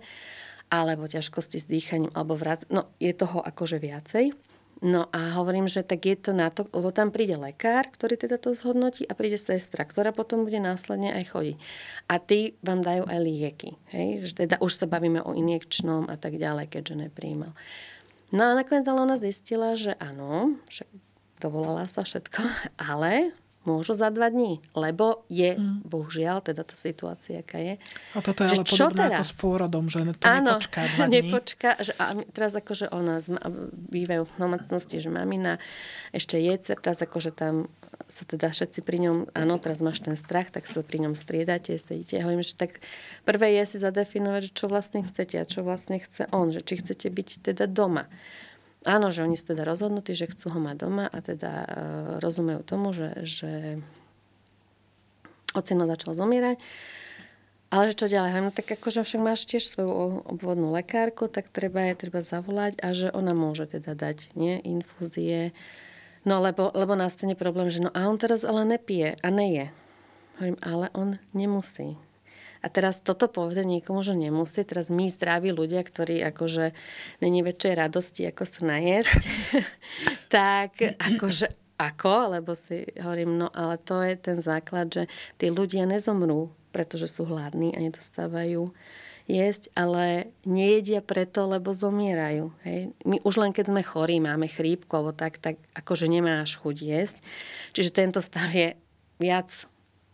alebo 0.69 1.09
ťažkosti 1.09 1.57
s 1.57 1.65
dýchaním, 1.65 2.13
alebo 2.13 2.37
vrác. 2.37 2.69
No, 2.69 2.93
je 3.01 3.09
toho 3.17 3.41
akože 3.41 3.81
viacej. 3.81 4.37
No 4.79 5.11
a 5.11 5.35
hovorím, 5.35 5.67
že 5.67 5.83
tak 5.83 6.07
je 6.07 6.15
to 6.15 6.31
na 6.31 6.47
to, 6.47 6.63
lebo 6.71 6.95
tam 6.95 7.11
príde 7.11 7.35
lekár, 7.35 7.91
ktorý 7.91 8.15
teda 8.15 8.39
to 8.39 8.55
zhodnotí 8.55 9.03
a 9.03 9.11
príde 9.11 9.35
sestra, 9.35 9.83
ktorá 9.83 10.15
potom 10.15 10.47
bude 10.47 10.55
následne 10.55 11.11
aj 11.11 11.35
chodiť. 11.35 11.55
A 12.07 12.15
tí 12.15 12.55
vám 12.63 12.79
dajú 12.79 13.03
aj 13.03 13.19
lieky. 13.19 13.75
Hej? 13.91 14.31
Že 14.31 14.33
teda 14.47 14.55
už 14.63 14.71
sa 14.71 14.87
bavíme 14.87 15.19
o 15.19 15.35
injekčnom 15.35 16.07
a 16.07 16.15
tak 16.15 16.39
ďalej, 16.39 16.71
keďže 16.71 16.95
nepríjmal. 16.95 17.51
No 18.31 18.41
a 18.47 18.55
nakoniec 18.55 18.87
ale 18.87 19.03
ona 19.03 19.19
zistila, 19.19 19.75
že 19.75 19.99
áno, 19.99 20.55
však 20.71 20.87
dovolala 21.43 21.83
sa 21.91 22.07
všetko, 22.07 22.39
ale 22.91 23.35
môžu 23.67 23.91
za 23.91 24.07
dva 24.09 24.31
dní, 24.31 24.63
lebo 24.71 25.27
je, 25.27 25.59
mm. 25.59 25.83
bohužiaľ, 25.83 26.39
teda 26.39 26.63
tá 26.63 26.75
situácia, 26.79 27.43
aká 27.43 27.59
je. 27.59 27.75
A 28.15 28.19
toto 28.23 28.47
je 28.47 28.55
že 28.55 28.63
ale 28.63 28.65
podobné 28.65 29.03
ako 29.11 29.25
s 29.27 29.33
pôrodom, 29.35 29.85
že 29.91 29.99
to 30.15 30.25
Áno, 30.25 30.55
nepočká 30.55 30.81
dva 30.95 31.03
dní. 31.05 31.13
nepočká, 31.19 31.69
že 31.83 31.91
a 31.99 32.05
teraz 32.31 32.55
akože 32.55 32.87
ona, 32.89 33.19
bývajú 33.91 34.23
v 34.25 34.33
domácnosti, 34.39 35.03
že 35.03 35.11
mamina 35.11 35.59
ešte 36.15 36.39
je 36.39 36.55
teraz 36.79 37.03
akože 37.03 37.35
tam 37.35 37.67
sa 38.09 38.23
teda 38.25 38.49
všetci 38.49 38.79
pri 38.81 38.97
ňom, 39.05 39.17
áno, 39.37 39.61
teraz 39.61 39.83
máš 39.85 40.01
ten 40.01 40.17
strach, 40.17 40.49
tak 40.49 40.65
sa 40.65 40.81
pri 40.81 41.05
ňom 41.05 41.13
striedate, 41.13 41.77
sedíte. 41.77 42.17
Ja 42.17 42.25
hovorím, 42.25 42.41
že 42.41 42.57
tak 42.57 42.81
prvé 43.21 43.53
je 43.59 43.75
si 43.75 43.77
zadefinovať, 43.77 44.49
že 44.49 44.51
čo 44.55 44.65
vlastne 44.65 45.05
chcete 45.05 45.35
a 45.37 45.45
čo 45.45 45.61
vlastne 45.61 46.01
chce 46.01 46.25
on, 46.33 46.49
že 46.49 46.65
či 46.65 46.81
chcete 46.81 47.05
byť 47.05 47.53
teda 47.53 47.69
doma 47.69 48.09
áno, 48.87 49.11
že 49.11 49.23
oni 49.25 49.35
sú 49.35 49.51
teda 49.51 49.67
rozhodnutí, 49.67 50.15
že 50.15 50.31
chcú 50.31 50.53
ho 50.55 50.59
mať 50.61 50.75
doma 50.85 51.05
a 51.09 51.19
teda 51.19 51.51
e, 51.51 51.67
rozumejú 52.23 52.61
tomu, 52.63 52.95
že, 52.95 53.11
že 53.27 53.51
ocino 55.55 55.89
začal 55.89 56.15
zomierať. 56.15 56.61
Ale 57.69 57.93
že 57.93 58.01
čo 58.01 58.07
ďalej? 58.09 58.41
No 58.41 58.49
tak 58.49 58.65
akože 58.65 59.05
však 59.05 59.21
máš 59.21 59.45
tiež 59.45 59.69
svoju 59.69 60.25
obvodnú 60.25 60.73
lekárku, 60.73 61.29
tak 61.29 61.53
treba 61.53 61.85
je 61.93 62.01
treba 62.01 62.25
zavolať 62.25 62.81
a 62.81 62.97
že 62.97 63.13
ona 63.13 63.37
môže 63.37 63.69
teda 63.69 63.93
dať 63.93 64.33
nie, 64.33 64.57
infúzie. 64.65 65.53
No 66.25 66.41
lebo, 66.41 66.73
lebo 66.73 66.97
nastane 66.97 67.37
problém, 67.37 67.69
že 67.69 67.85
no 67.85 67.93
a 67.93 68.09
on 68.09 68.17
teraz 68.17 68.41
ale 68.41 68.65
nepije 68.65 69.21
a 69.21 69.27
neje. 69.29 69.69
Hovorím, 70.41 70.57
ale 70.65 70.89
on 70.97 71.09
nemusí. 71.37 72.01
A 72.59 72.67
teraz 72.67 72.99
toto 72.99 73.31
povedať 73.31 73.63
niekomu, 73.63 74.03
že 74.03 74.19
nemusí. 74.19 74.67
Teraz 74.67 74.91
my 74.91 75.07
zdraví 75.07 75.55
ľudia, 75.55 75.79
ktorí 75.79 76.19
akože 76.27 76.75
není 77.23 77.39
väčšej 77.39 77.73
radosti, 77.79 78.27
ako 78.27 78.43
sa 78.43 78.61
najesť, 78.67 79.21
tak 80.33 80.75
akože 80.99 81.47
ako, 81.79 82.35
lebo 82.35 82.51
si 82.59 82.83
hovorím, 82.99 83.39
no 83.39 83.47
ale 83.55 83.79
to 83.79 84.03
je 84.03 84.19
ten 84.19 84.37
základ, 84.43 84.91
že 84.91 85.03
tí 85.39 85.47
ľudia 85.47 85.87
nezomrú, 85.87 86.51
pretože 86.75 87.07
sú 87.07 87.23
hladní 87.23 87.71
a 87.71 87.79
nedostávajú 87.79 88.75
jesť, 89.29 89.69
ale 89.77 90.33
nejedia 90.43 91.05
preto, 91.05 91.45
lebo 91.45 91.71
zomierajú. 91.71 92.51
Hej. 92.65 92.91
My 93.05 93.21
už 93.21 93.39
len 93.39 93.53
keď 93.53 93.71
sme 93.71 93.85
chorí, 93.85 94.17
máme 94.17 94.49
chrípku 94.49 94.89
alebo 94.91 95.13
tak, 95.13 95.37
tak 95.37 95.61
akože 95.77 96.09
nemáš 96.09 96.57
chuť 96.57 96.75
jesť. 96.81 97.17
Čiže 97.77 97.95
tento 97.95 98.19
stav 98.19 98.49
je 98.51 98.73
viac 99.21 99.47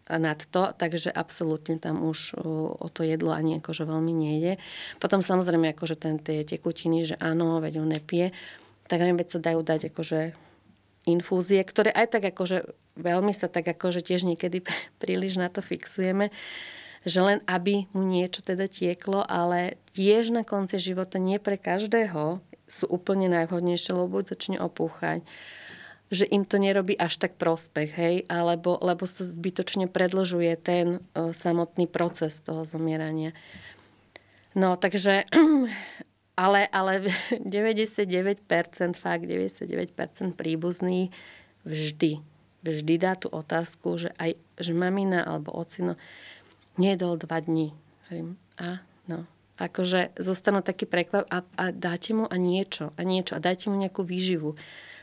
nad 0.09 0.37
to, 0.37 0.69
takže 0.77 1.09
absolútne 1.09 1.81
tam 1.81 2.05
už 2.05 2.37
o 2.77 2.87
to 2.93 3.01
jedlo 3.01 3.33
ani 3.33 3.57
akože 3.57 3.89
veľmi 3.89 4.13
nejde. 4.13 4.61
Potom 5.01 5.25
samozrejme 5.25 5.73
akože 5.73 5.97
ten, 5.97 6.21
tie 6.21 6.45
tekutiny, 6.45 7.09
že 7.09 7.15
áno, 7.17 7.57
veď 7.57 7.81
on 7.81 7.89
nepije, 7.89 8.29
tak 8.85 9.01
aj 9.01 9.17
veď 9.17 9.27
sa 9.33 9.39
dajú 9.41 9.61
dať 9.65 9.81
akože 9.89 10.19
infúzie, 11.09 11.61
ktoré 11.65 11.89
aj 11.89 12.17
tak 12.17 12.23
akože 12.33 12.69
veľmi 12.97 13.33
sa 13.33 13.49
tak 13.49 13.65
akože 13.65 14.05
tiež 14.05 14.25
niekedy 14.25 14.61
príliš 15.01 15.41
na 15.41 15.49
to 15.49 15.65
fixujeme, 15.65 16.29
že 17.05 17.19
len 17.21 17.41
aby 17.45 17.85
mu 17.93 18.05
niečo 18.05 18.41
teda 18.41 18.65
tieklo, 18.65 19.21
ale 19.25 19.77
tiež 19.93 20.33
na 20.33 20.41
konci 20.41 20.81
života 20.81 21.21
nie 21.21 21.37
pre 21.37 21.57
každého 21.57 22.41
sú 22.65 22.85
úplne 22.89 23.29
najvhodnejšie, 23.29 23.93
lebo 23.93 24.25
začne 24.25 24.57
opúchať 24.57 25.21
že 26.13 26.29
im 26.29 26.45
to 26.45 26.61
nerobí 26.61 26.93
až 26.93 27.17
tak 27.17 27.37
prospech, 27.41 27.89
hej, 27.97 28.15
alebo, 28.29 28.77
lebo 28.77 29.09
sa 29.09 29.25
zbytočne 29.25 29.89
predlžuje 29.89 30.53
ten 30.61 31.01
o, 31.17 31.33
samotný 31.33 31.89
proces 31.89 32.37
toho 32.45 32.61
zomierania. 32.61 33.33
No, 34.53 34.77
takže, 34.77 35.25
ale, 36.45 36.69
ale 36.69 37.09
99%, 37.41 38.45
fakt 38.93 39.23
99% 39.25 40.37
príbuzných 40.37 41.09
vždy, 41.65 42.11
vždy 42.61 42.93
dá 43.01 43.17
tú 43.17 43.33
otázku, 43.33 43.97
že 43.97 44.13
aj, 44.21 44.37
že 44.61 44.71
mamina 44.77 45.25
alebo 45.25 45.57
ocino 45.57 45.97
nejedol 46.77 47.17
dva 47.17 47.41
dní. 47.41 47.73
A, 48.61 48.85
no, 49.09 49.25
akože 49.57 50.13
zostanú 50.21 50.61
taký 50.61 50.85
prekvap 50.85 51.25
a, 51.33 51.41
a 51.57 51.65
dáte 51.73 52.13
mu 52.13 52.29
a 52.29 52.37
niečo, 52.37 52.93
a 52.93 53.01
niečo, 53.01 53.33
a 53.33 53.43
dajte 53.43 53.73
mu 53.73 53.81
nejakú 53.81 54.05
výživu 54.05 54.53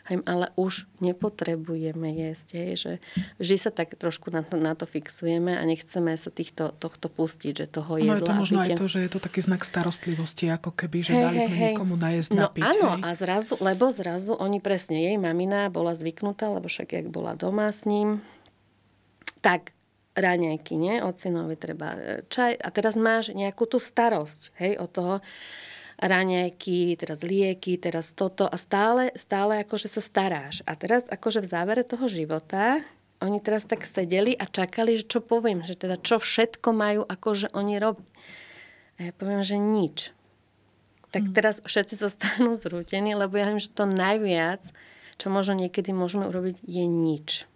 ale 0.06 0.50
už 0.58 0.90
nepotrebujeme 0.98 2.10
jesť. 2.10 2.48
Hej, 2.58 2.72
že 2.74 2.92
vždy 3.38 3.56
sa 3.58 3.70
tak 3.70 3.94
trošku 3.94 4.34
na 4.34 4.42
to, 4.42 4.58
na 4.58 4.74
to 4.74 4.84
fixujeme 4.84 5.54
a 5.54 5.62
nechceme 5.62 6.14
sa 6.18 6.30
týchto, 6.34 6.74
tohto 6.74 7.06
pustiť, 7.06 7.64
že 7.64 7.66
toho 7.70 8.02
jedla. 8.02 8.18
No 8.18 8.18
je 8.18 8.26
to 8.26 8.34
možno 8.34 8.58
aj 8.62 8.74
to, 8.74 8.86
že 8.90 8.98
je 9.06 9.10
to 9.10 9.20
taký 9.22 9.40
znak 9.42 9.62
starostlivosti, 9.62 10.50
ako 10.50 10.74
keby, 10.74 10.98
že 11.06 11.14
hej, 11.14 11.22
dali 11.22 11.38
sme 11.38 11.56
hej, 11.56 11.64
niekomu 11.72 11.94
najesť, 11.94 12.30
no, 12.34 12.40
napiť. 12.50 12.64
Áno, 12.66 12.88
hej. 12.98 13.02
a 13.06 13.08
zrazu, 13.14 13.54
lebo 13.62 13.84
zrazu 13.94 14.32
oni 14.34 14.58
presne, 14.58 14.98
jej 14.98 15.18
mamina 15.18 15.70
bola 15.70 15.94
zvyknutá, 15.94 16.50
lebo 16.50 16.66
však 16.66 16.88
jak 16.90 17.06
bola 17.14 17.38
doma 17.38 17.70
s 17.70 17.86
ním, 17.86 18.18
tak 19.38 19.74
raňajky, 20.12 20.76
nie? 20.76 21.00
Ocinovi 21.00 21.56
treba 21.56 21.96
e, 21.96 22.00
čaj. 22.28 22.60
A 22.60 22.68
teraz 22.68 23.00
máš 23.00 23.32
nejakú 23.32 23.64
tú 23.64 23.80
starosť, 23.80 24.52
hej, 24.60 24.76
od 24.76 24.90
toho, 24.92 25.14
raňajky, 26.02 26.98
teraz 26.98 27.22
lieky, 27.22 27.78
teraz 27.78 28.10
toto 28.10 28.50
a 28.50 28.58
stále, 28.58 29.14
stále 29.14 29.62
akože 29.62 29.86
sa 29.86 30.02
staráš. 30.02 30.66
A 30.66 30.74
teraz 30.74 31.06
akože 31.06 31.38
v 31.38 31.50
závere 31.50 31.82
toho 31.86 32.10
života 32.10 32.82
oni 33.22 33.38
teraz 33.38 33.70
tak 33.70 33.86
sedeli 33.86 34.34
a 34.34 34.50
čakali, 34.50 34.98
že 34.98 35.06
čo 35.06 35.22
poviem, 35.22 35.62
že 35.62 35.78
teda 35.78 35.94
čo 36.02 36.18
všetko 36.18 36.68
majú 36.74 37.02
akože 37.06 37.54
oni 37.54 37.78
robiť. 37.78 38.08
A 38.98 39.08
ja 39.08 39.12
poviem, 39.14 39.46
že 39.46 39.56
nič. 39.62 40.10
Tak 41.14 41.30
mm. 41.30 41.32
teraz 41.32 41.62
všetci 41.62 41.94
zostanú 42.02 42.58
zrútení, 42.58 43.14
lebo 43.14 43.38
ja 43.38 43.46
viem, 43.46 43.62
že 43.62 43.70
to 43.70 43.86
najviac, 43.86 44.74
čo 45.22 45.30
možno 45.30 45.54
niekedy 45.54 45.94
môžeme 45.94 46.26
urobiť, 46.26 46.66
je 46.66 46.84
nič. 46.84 47.46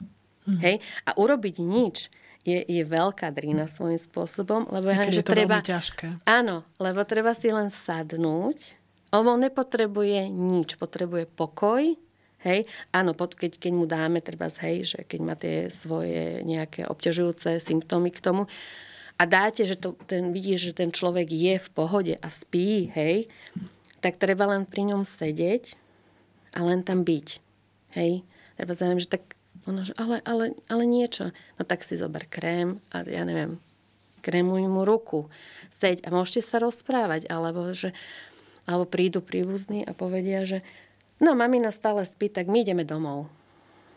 Mm. 0.47 0.59
Hej? 0.63 0.75
A 1.03 1.19
urobiť 1.19 1.59
nič 1.59 2.15
je, 2.47 2.63
je 2.63 2.83
veľká 2.87 3.35
drina 3.35 3.67
svojím 3.67 3.99
spôsobom, 3.99 4.71
lebo 4.71 4.95
ja 4.95 5.11
že 5.11 5.27
to 5.27 5.35
treba... 5.35 5.59
ťažké. 5.59 6.23
Áno, 6.23 6.63
lebo 6.79 7.03
treba 7.03 7.35
si 7.35 7.51
len 7.51 7.69
sadnúť. 7.69 8.79
On 9.11 9.27
nepotrebuje 9.35 10.31
nič, 10.31 10.79
potrebuje 10.79 11.27
pokoj, 11.27 11.99
Hej, 12.47 12.69
áno, 12.95 13.11
pod, 13.11 13.35
keď, 13.35 13.59
keď 13.59 13.73
mu 13.75 13.91
dáme, 13.91 14.23
treba 14.23 14.47
hej, 14.47 14.87
že 14.87 14.99
keď 15.03 15.21
má 15.25 15.35
tie 15.35 15.67
svoje 15.67 16.47
nejaké 16.47 16.87
obťažujúce 16.87 17.59
symptómy 17.59 18.15
k 18.15 18.23
tomu 18.23 18.47
a 19.19 19.23
dáte, 19.25 19.65
že 19.65 19.75
to, 19.75 19.97
ten, 20.07 20.31
vidíš, 20.31 20.71
že 20.71 20.73
ten 20.79 20.91
človek 20.95 21.27
je 21.27 21.59
v 21.59 21.69
pohode 21.75 22.15
a 22.15 22.29
spí, 22.29 22.93
hej, 22.95 23.27
tak 23.99 24.21
treba 24.21 24.47
len 24.47 24.69
pri 24.69 24.93
ňom 24.93 25.03
sedieť 25.03 25.75
a 26.55 26.63
len 26.63 26.85
tam 26.85 27.03
byť. 27.03 27.29
Hej, 27.97 28.23
treba 28.61 28.73
zaujímať, 28.77 29.03
že 29.03 29.15
tak 29.17 29.36
ona, 29.65 29.83
že 29.87 29.97
ale, 29.97 30.21
ale, 30.29 30.53
ale 30.69 30.85
niečo. 30.85 31.33
No 31.57 31.63
tak 31.65 31.81
si 31.81 31.97
zober 31.97 32.29
krém 32.29 32.83
a 32.93 33.01
ja 33.09 33.25
neviem, 33.25 33.57
krémuj 34.21 34.67
mu 34.67 34.83
ruku. 34.83 35.31
Seď 35.71 36.05
a 36.05 36.13
môžete 36.13 36.43
sa 36.43 36.59
rozprávať. 36.59 37.31
Alebo, 37.31 37.71
že, 37.73 37.95
alebo 38.67 38.85
prídu 38.85 39.23
príbuzní 39.23 39.87
a 39.87 39.95
povedia, 39.95 40.43
že 40.43 40.67
no 41.23 41.39
mamina 41.39 41.71
stále 41.71 42.03
spí, 42.03 42.27
tak 42.29 42.51
my 42.51 42.67
ideme 42.67 42.83
domov. 42.83 43.31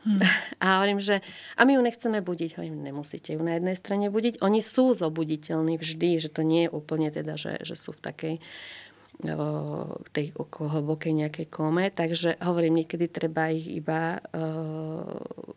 Hmm. 0.08 0.24
A 0.64 0.80
hovorím, 0.80 1.04
že 1.04 1.20
a 1.60 1.68
my 1.68 1.76
ju 1.76 1.82
nechceme 1.84 2.20
budiť. 2.24 2.56
Hovorím, 2.56 2.84
nemusíte 2.84 3.36
ju 3.36 3.42
na 3.44 3.60
jednej 3.60 3.76
strane 3.76 4.08
budiť. 4.08 4.40
Oni 4.40 4.64
sú 4.64 4.96
zobuditeľní 4.96 5.76
vždy, 5.76 6.24
že 6.24 6.32
to 6.32 6.44
nie 6.44 6.68
je 6.68 6.70
úplne 6.72 7.12
teda, 7.12 7.36
že, 7.36 7.60
že 7.64 7.76
sú 7.76 7.92
v 7.92 8.04
takej 8.04 8.36
tej 10.16 10.32
hlbokej 10.48 11.12
nejakej 11.12 11.48
kome, 11.52 11.92
takže 11.92 12.40
hovorím, 12.40 12.84
niekedy 12.84 13.12
treba 13.12 13.52
ich 13.52 13.68
iba 13.68 14.24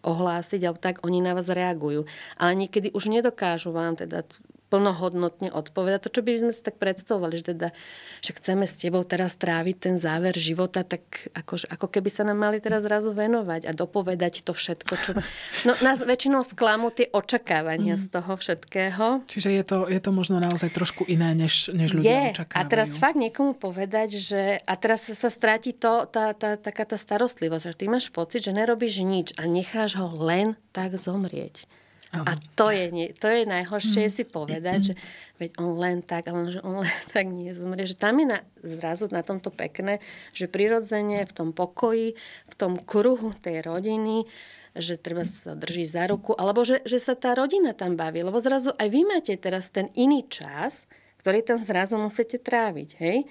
ohlásiť, 0.02 0.60
alebo 0.66 0.82
tak 0.82 1.06
oni 1.06 1.22
na 1.22 1.30
vás 1.30 1.46
reagujú. 1.46 2.02
Ale 2.42 2.58
niekedy 2.58 2.90
už 2.90 3.06
nedokážu 3.06 3.70
vám 3.70 3.94
teda 3.94 4.26
plnohodnotne 4.72 5.52
odpovedať. 5.52 6.08
To, 6.08 6.10
čo 6.16 6.24
by 6.24 6.48
sme 6.48 6.52
si 6.56 6.64
tak 6.64 6.80
predstavovali, 6.80 7.36
že 7.36 7.52
teda, 7.52 7.68
že 8.24 8.32
chceme 8.32 8.64
s 8.64 8.80
tebou 8.80 9.04
teraz 9.04 9.36
tráviť 9.36 9.76
ten 9.76 9.96
záver 10.00 10.32
života, 10.32 10.80
tak 10.80 11.28
ako, 11.36 11.68
ako 11.68 11.86
keby 11.92 12.08
sa 12.08 12.24
nám 12.24 12.40
mali 12.40 12.56
teraz 12.56 12.88
zrazu 12.88 13.12
venovať 13.12 13.68
a 13.68 13.76
dopovedať 13.76 14.40
to 14.40 14.56
všetko, 14.56 14.92
čo... 14.96 15.10
No 15.68 15.76
nás 15.84 16.00
väčšinou 16.00 16.40
sklamú 16.40 16.88
tie 16.88 17.12
očakávania 17.12 18.00
mm. 18.00 18.02
z 18.02 18.06
toho 18.08 18.32
všetkého. 18.32 19.04
Čiže 19.28 19.48
je 19.52 19.64
to, 19.68 19.78
je 19.92 20.00
to 20.00 20.10
možno 20.10 20.40
naozaj 20.40 20.72
trošku 20.72 21.04
iné, 21.04 21.36
než, 21.36 21.68
než 21.76 21.92
ľudia 21.92 22.32
je. 22.32 22.40
očakávajú. 22.40 22.64
A 22.64 22.70
teraz 22.72 22.88
fakt 22.96 23.20
niekomu 23.20 23.52
povedať, 23.52 24.16
že... 24.16 24.64
A 24.64 24.72
teraz 24.80 25.04
sa 25.04 25.28
stráti 25.28 25.76
to, 25.76 26.08
tá, 26.08 26.32
tá, 26.32 26.56
taká 26.56 26.88
tá 26.88 26.96
starostlivosť, 26.96 27.76
že 27.76 27.76
ty 27.76 27.84
máš 27.92 28.08
pocit, 28.08 28.40
že 28.40 28.56
nerobíš 28.56 29.04
nič 29.04 29.28
a 29.36 29.44
necháš 29.44 30.00
ho 30.00 30.08
len 30.16 30.56
tak 30.72 30.96
zomrieť. 30.96 31.68
A 32.12 32.36
to 32.60 32.68
je, 32.68 32.92
to 33.16 33.24
je 33.24 33.48
najhoršie 33.48 34.04
mm. 34.04 34.12
si 34.12 34.24
povedať, 34.28 34.92
že 34.92 34.94
veď 35.40 35.50
on 35.56 35.80
len 35.80 35.98
tak, 36.04 36.28
ale 36.28 36.52
že 36.52 36.60
on 36.60 36.84
len 36.84 36.92
tak 37.08 37.24
nezomrie. 37.32 37.88
Že 37.88 37.96
tam 37.96 38.20
je 38.20 38.26
na, 38.28 38.38
zrazu 38.60 39.08
na 39.08 39.24
tomto 39.24 39.48
pekné, 39.48 40.04
že 40.36 40.44
prirodzene 40.44 41.24
v 41.24 41.32
tom 41.32 41.56
pokoji, 41.56 42.12
v 42.52 42.54
tom 42.54 42.76
kruhu 42.76 43.32
tej 43.40 43.64
rodiny, 43.64 44.28
že 44.76 45.00
treba 45.00 45.24
sa 45.24 45.56
drží 45.56 45.88
za 45.88 46.04
ruku, 46.08 46.36
alebo 46.36 46.64
že, 46.64 46.84
že 46.84 47.00
sa 47.00 47.16
tá 47.16 47.32
rodina 47.32 47.72
tam 47.72 47.96
baví. 47.96 48.20
Lebo 48.20 48.36
zrazu 48.44 48.76
aj 48.76 48.88
vy 48.92 49.08
máte 49.08 49.32
teraz 49.40 49.72
ten 49.72 49.88
iný 49.96 50.28
čas, 50.28 50.84
ktorý 51.24 51.40
tam 51.40 51.56
zrazu 51.56 51.96
musíte 51.96 52.36
tráviť, 52.36 52.90
hej? 53.00 53.24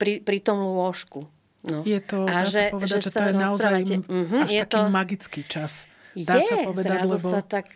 Pri, 0.00 0.24
pri 0.24 0.38
tom 0.40 0.56
lôžku. 0.64 1.28
No. 1.60 1.84
Je 1.84 2.00
to, 2.00 2.24
a 2.24 2.48
dá 2.48 2.48
že, 2.48 2.56
sa 2.56 2.72
povedať, 2.72 2.88
že, 2.88 3.04
že 3.04 3.10
to 3.12 3.24
je 3.28 3.34
naozaj 3.36 3.80
uh-huh, 4.00 4.40
až 4.40 4.48
je 4.48 4.62
taký 4.64 4.72
to... 4.72 4.80
magický 4.88 5.40
čas. 5.44 5.84
Dá 6.16 6.42
je, 6.42 6.48
sa 6.50 6.56
povedať, 6.66 7.06
zrazu 7.06 7.16
lebo... 7.22 7.28
sa 7.30 7.40
tak 7.46 7.70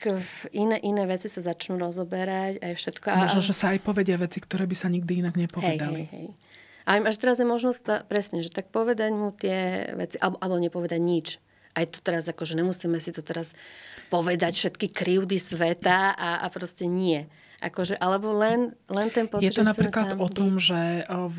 iné, 0.51 0.77
iné 0.83 1.07
veci 1.07 1.31
sa 1.31 1.39
začnú 1.39 1.79
rozoberať 1.79 2.59
aj 2.59 2.73
všetko. 2.75 3.07
A 3.15 3.31
možno, 3.31 3.43
že 3.43 3.55
sa 3.55 3.71
aj 3.71 3.81
povedia 3.87 4.19
veci, 4.19 4.43
ktoré 4.43 4.67
by 4.67 4.75
sa 4.75 4.91
nikdy 4.91 5.23
inak 5.23 5.39
nepovedali. 5.39 6.03
Hej, 6.07 6.11
hej, 6.11 6.29
hej. 6.35 6.53
A 6.85 7.01
až 7.01 7.17
teraz 7.17 7.41
je 7.41 7.49
možnosť, 7.49 8.05
presne, 8.11 8.45
že 8.45 8.53
tak 8.53 8.69
povedať 8.69 9.15
mu 9.15 9.33
tie 9.33 9.89
veci, 9.97 10.21
alebo, 10.21 10.37
alebo 10.43 10.61
nepovedať 10.61 11.01
nič. 11.01 11.41
Aj 11.75 11.89
to 11.89 11.99
teraz, 12.05 12.29
akože 12.29 12.55
nemusíme 12.55 12.99
si 13.01 13.11
to 13.11 13.25
teraz 13.25 13.57
povedať 14.13 14.53
všetky 14.55 14.93
krivdy 14.93 15.41
sveta 15.41 16.13
a, 16.15 16.45
a 16.45 16.47
proste 16.53 16.87
nie. 16.87 17.27
Akože, 17.65 17.97
alebo 17.97 18.37
len, 18.37 18.77
len 18.93 19.09
ten 19.09 19.27
pocit, 19.27 19.49
Je 19.49 19.57
to 19.57 19.65
napríklad 19.65 20.21
o 20.21 20.29
tom, 20.29 20.61
byť. 20.61 20.63
že 20.63 20.81
v 21.09 21.39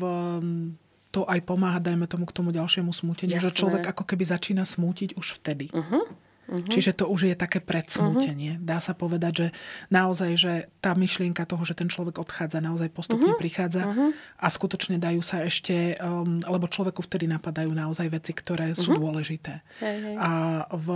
to 1.14 1.24
aj 1.24 1.40
pomáha, 1.48 1.80
dajme 1.80 2.04
tomu, 2.04 2.28
k 2.28 2.36
tomu 2.36 2.52
ďalšiemu 2.52 2.92
smúteniu, 2.92 3.40
Jasné. 3.40 3.48
že 3.48 3.56
človek 3.56 3.88
ako 3.88 4.04
keby 4.04 4.28
začína 4.28 4.68
smútiť 4.68 5.16
už 5.16 5.40
vtedy. 5.40 5.72
Uh-huh. 5.72 6.04
Uh-huh. 6.46 6.70
Čiže 6.70 7.02
to 7.02 7.10
už 7.10 7.34
je 7.34 7.36
také 7.36 7.58
predsmútenie. 7.58 8.56
Uh-huh. 8.56 8.62
Dá 8.62 8.78
sa 8.78 8.94
povedať, 8.94 9.32
že 9.34 9.48
naozaj, 9.90 10.30
že 10.38 10.52
tá 10.78 10.94
myšlienka 10.94 11.42
toho, 11.42 11.66
že 11.66 11.74
ten 11.74 11.90
človek 11.90 12.22
odchádza, 12.22 12.62
naozaj 12.62 12.94
postupne 12.94 13.34
uh-huh. 13.34 13.42
prichádza 13.42 13.82
uh-huh. 13.82 14.14
a 14.38 14.46
skutočne 14.46 15.02
dajú 15.02 15.20
sa 15.26 15.42
ešte, 15.42 15.98
um, 15.98 16.38
lebo 16.46 16.70
človeku 16.70 17.02
vtedy 17.02 17.26
napadajú 17.26 17.74
naozaj 17.74 18.06
veci, 18.14 18.30
ktoré 18.30 18.72
uh-huh. 18.72 18.78
sú 18.78 18.94
dôležité. 18.94 19.66
Hej, 19.82 19.96
hej. 20.06 20.16
A 20.22 20.30
v 20.70 20.88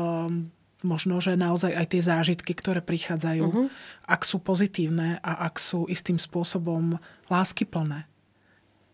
možno, 0.80 1.20
že 1.20 1.36
naozaj 1.36 1.76
aj 1.76 1.86
tie 1.92 2.00
zážitky, 2.00 2.56
ktoré 2.56 2.80
prichádzajú, 2.80 3.44
uh-huh. 3.44 3.66
ak 4.08 4.22
sú 4.24 4.40
pozitívne 4.40 5.20
a 5.20 5.50
ak 5.50 5.60
sú 5.60 5.84
istým 5.90 6.16
spôsobom 6.16 6.96
láskyplné, 7.28 8.08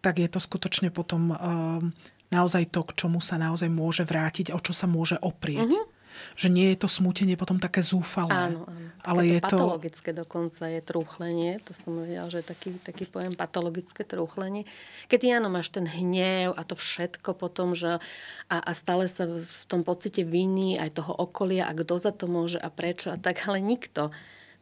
tak 0.02 0.18
je 0.18 0.26
to 0.26 0.40
skutočne 0.42 0.90
potom 0.90 1.30
um, 1.30 1.94
naozaj 2.32 2.74
to, 2.74 2.82
k 2.82 2.96
čomu 3.06 3.22
sa 3.22 3.38
naozaj 3.38 3.70
môže 3.70 4.02
vrátiť, 4.02 4.50
o 4.50 4.58
čo 4.58 4.74
sa 4.74 4.90
môže 4.90 5.20
oprieť. 5.20 5.68
Uh-huh 5.68 5.94
Že 6.34 6.48
nie 6.52 6.68
je 6.72 6.78
to 6.80 6.88
smútenie 6.88 7.36
potom 7.36 7.56
také 7.56 7.80
zúfalé. 7.80 8.32
Áno, 8.32 8.68
áno. 8.68 8.88
Ale 9.06 9.22
je, 9.26 9.38
je 9.38 9.40
to... 9.46 9.58
Patologické 9.58 10.10
dokonca 10.10 10.64
je 10.66 10.80
trúchlenie. 10.82 11.62
To 11.66 11.72
som 11.72 12.02
vedela, 12.02 12.26
že 12.28 12.42
je 12.42 12.46
taký, 12.46 12.68
taký 12.82 13.04
pojem 13.06 13.32
patologické 13.34 14.02
trúchlenie. 14.02 14.66
Keď 15.06 15.38
áno, 15.38 15.48
máš 15.48 15.70
ten 15.70 15.86
hnev 15.86 16.56
a 16.56 16.62
to 16.66 16.74
všetko 16.74 17.38
potom, 17.38 17.78
že 17.78 18.02
a, 18.50 18.56
a 18.56 18.70
stále 18.74 19.06
sa 19.06 19.26
v 19.26 19.62
tom 19.70 19.86
pocite 19.86 20.26
viny 20.26 20.78
aj 20.78 20.98
toho 21.02 21.12
okolia 21.14 21.70
a 21.70 21.72
kto 21.74 21.94
za 21.98 22.12
to 22.12 22.26
môže 22.26 22.58
a 22.58 22.68
prečo 22.68 23.10
a 23.12 23.16
tak, 23.18 23.46
ale 23.46 23.62
nikto. 23.62 24.10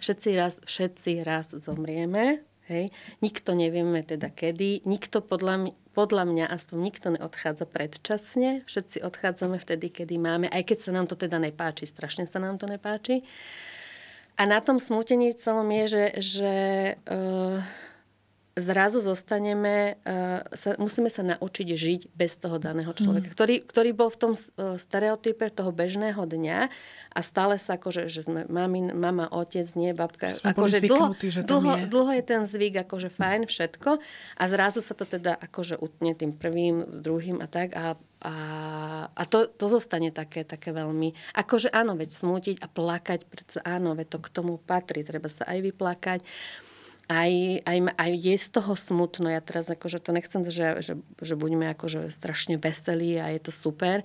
Všetci 0.02 0.28
raz, 0.36 0.60
všetci 0.66 1.24
raz 1.24 1.56
zomrieme, 1.56 2.44
hej. 2.68 2.90
Nikto 3.20 3.52
nevieme 3.56 4.04
teda 4.04 4.30
kedy, 4.30 4.84
nikto 4.84 5.20
podľa 5.24 5.56
mňa 5.68 5.74
podľa 5.94 6.26
mňa 6.26 6.44
aspoň 6.50 6.78
nikto 6.82 7.06
neodchádza 7.14 7.70
predčasne. 7.70 8.66
Všetci 8.66 9.06
odchádzame 9.06 9.62
vtedy, 9.62 9.94
kedy 9.94 10.18
máme, 10.18 10.50
aj 10.50 10.74
keď 10.74 10.78
sa 10.82 10.90
nám 10.90 11.06
to 11.06 11.14
teda 11.14 11.38
nepáči, 11.38 11.86
strašne 11.86 12.26
sa 12.26 12.42
nám 12.42 12.58
to 12.58 12.66
nepáči. 12.66 13.22
A 14.34 14.50
na 14.50 14.58
tom 14.58 14.82
smutení 14.82 15.30
celom 15.38 15.70
je, 15.70 15.84
že, 15.86 16.04
že 16.18 16.54
uh, 17.06 17.62
zrazu 18.54 19.02
zostaneme, 19.02 19.98
uh, 20.06 20.46
sa, 20.54 20.78
musíme 20.78 21.10
sa 21.10 21.26
naučiť 21.26 21.68
žiť 21.74 22.00
bez 22.14 22.38
toho 22.38 22.62
daného 22.62 22.94
človeka, 22.94 23.30
mm. 23.30 23.34
ktorý, 23.34 23.54
ktorý 23.66 23.90
bol 23.90 24.08
v 24.14 24.18
tom 24.18 24.32
uh, 24.34 24.78
stereotype 24.78 25.50
toho 25.50 25.74
bežného 25.74 26.22
dňa 26.22 26.70
a 27.14 27.20
stále 27.22 27.58
sa 27.58 27.78
akože, 27.78 28.10
že 28.10 28.26
sme 28.26 28.46
mami, 28.46 28.90
mama, 28.90 29.30
otec, 29.30 29.66
nie, 29.78 29.94
babka. 29.94 30.34
Sme 30.34 30.50
akože 30.50 30.82
dlho, 30.82 31.14
že 31.18 31.46
dlho, 31.46 31.72
je. 31.78 31.84
dlho 31.86 32.10
je 32.14 32.24
ten 32.26 32.42
zvyk, 32.42 32.74
akože 32.86 33.10
fajn, 33.10 33.46
všetko. 33.46 33.90
A 34.38 34.42
zrazu 34.50 34.82
sa 34.82 34.98
to 34.98 35.06
teda 35.06 35.38
akože 35.38 35.78
utne 35.78 36.14
tým 36.18 36.34
prvým, 36.34 37.02
druhým 37.02 37.38
a 37.38 37.46
tak. 37.46 37.70
A, 37.78 37.94
a, 38.18 38.34
a 39.14 39.22
to, 39.30 39.46
to 39.46 39.66
zostane 39.70 40.10
také, 40.10 40.42
také 40.42 40.74
veľmi... 40.74 41.14
Akože 41.38 41.70
áno, 41.70 41.94
veď 41.94 42.10
smútiť 42.10 42.56
a 42.58 42.66
plakať, 42.66 43.30
predsa 43.30 43.62
áno, 43.62 43.94
veď 43.94 44.14
to 44.14 44.18
k 44.18 44.28
tomu 44.34 44.58
patrí. 44.58 45.06
Treba 45.06 45.30
sa 45.30 45.46
aj 45.46 45.58
vyplakať 45.70 46.20
aj, 47.08 47.32
aj, 47.68 47.78
aj 48.00 48.10
je 48.16 48.36
z 48.40 48.48
toho 48.48 48.72
smutno. 48.72 49.28
Ja 49.28 49.44
teraz 49.44 49.68
akože 49.68 50.00
to 50.00 50.10
nechcem, 50.16 50.40
že, 50.48 50.80
že, 50.80 50.94
že 51.20 51.34
buďme 51.36 51.72
akože 51.76 52.08
strašne 52.08 52.56
veselí 52.56 53.20
a 53.20 53.28
je 53.36 53.40
to 53.44 53.52
super, 53.52 54.00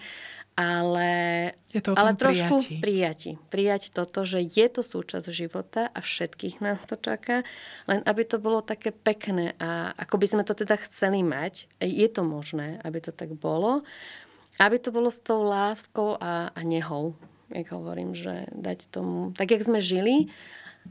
ale, 0.60 1.12
je 1.72 1.80
to 1.80 1.96
ale 1.96 2.20
trošku 2.20 2.60
prijati. 2.60 2.84
prijati. 2.84 3.32
Prijať 3.48 3.84
toto, 3.96 4.28
že 4.28 4.44
je 4.44 4.68
to 4.68 4.84
súčasť 4.84 5.32
života 5.32 5.88
a 5.88 6.00
všetkých 6.04 6.60
nás 6.60 6.84
to 6.84 7.00
čaká, 7.00 7.48
len 7.88 8.04
aby 8.04 8.28
to 8.28 8.44
bolo 8.44 8.60
také 8.60 8.92
pekné 8.92 9.56
a 9.56 9.96
ako 9.96 10.20
by 10.20 10.28
sme 10.28 10.44
to 10.44 10.52
teda 10.52 10.76
chceli 10.92 11.24
mať, 11.24 11.72
je 11.80 12.08
to 12.12 12.28
možné, 12.28 12.84
aby 12.84 13.00
to 13.00 13.16
tak 13.16 13.32
bolo, 13.40 13.88
aby 14.60 14.76
to 14.76 14.92
bolo 14.92 15.08
s 15.08 15.24
tou 15.24 15.48
láskou 15.48 16.20
a, 16.20 16.52
a 16.52 16.62
nehou, 16.68 17.16
jak 17.48 17.72
hovorím, 17.72 18.12
že 18.12 18.52
dať 18.52 18.92
tomu, 18.92 19.32
tak 19.32 19.56
jak 19.56 19.64
sme 19.64 19.80
žili, 19.80 20.28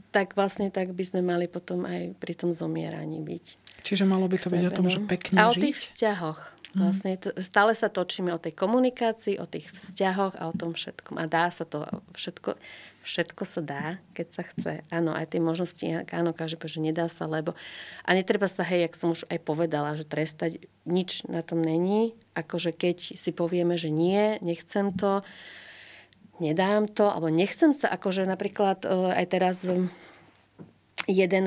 tak 0.09 0.33
vlastne 0.33 0.73
tak 0.73 0.93
by 0.93 1.03
sme 1.05 1.21
mali 1.21 1.45
potom 1.45 1.85
aj 1.85 2.17
pri 2.17 2.33
tom 2.33 2.49
zomieraní 2.49 3.21
byť. 3.21 3.45
Čiže 3.85 4.03
malo 4.05 4.25
by 4.27 4.37
to 4.37 4.49
byť 4.49 4.63
o 4.67 4.75
tom, 4.75 4.87
že 4.89 4.99
pekne 5.05 5.37
A 5.39 5.49
o 5.49 5.53
žiť? 5.55 5.61
tých 5.61 5.77
vzťahoch. 5.77 6.41
Vlastne 6.77 7.17
to, 7.17 7.33
stále 7.41 7.73
sa 7.73 7.89
točíme 7.89 8.29
o 8.29 8.37
tej 8.37 8.53
komunikácii, 8.53 9.41
o 9.41 9.49
tých 9.49 9.73
vzťahoch 9.73 10.37
a 10.37 10.53
o 10.53 10.53
tom 10.53 10.77
všetkom. 10.77 11.17
A 11.17 11.25
dá 11.25 11.49
sa 11.49 11.65
to 11.65 11.81
všetko, 12.13 12.61
všetko 13.01 13.41
sa 13.41 13.61
dá, 13.65 13.85
keď 14.13 14.27
sa 14.29 14.43
chce. 14.45 14.73
Áno, 14.93 15.09
aj 15.09 15.33
tie 15.33 15.41
možnosti, 15.41 15.81
áno, 16.13 16.29
každý 16.29 16.61
povie, 16.61 16.77
že 16.77 16.85
nedá 16.93 17.09
sa, 17.09 17.25
lebo... 17.25 17.57
A 18.05 18.13
netreba 18.13 18.45
sa, 18.45 18.61
hej, 18.61 18.85
jak 18.85 18.93
som 18.93 19.17
už 19.17 19.25
aj 19.33 19.41
povedala, 19.41 19.97
že 19.97 20.05
trestať 20.05 20.61
nič 20.85 21.25
na 21.25 21.41
tom 21.41 21.65
není. 21.65 22.13
Akože 22.37 22.69
keď 22.69 23.17
si 23.17 23.33
povieme, 23.33 23.73
že 23.73 23.89
nie, 23.89 24.37
nechcem 24.45 24.93
to, 24.93 25.25
nedám 26.39 26.87
to, 26.89 27.07
alebo 27.07 27.31
nechcem 27.31 27.71
sa, 27.71 27.91
akože 27.91 28.27
napríklad 28.27 28.83
e, 28.83 28.87
aj 29.15 29.25
teraz 29.29 29.57
jeden 31.09 31.45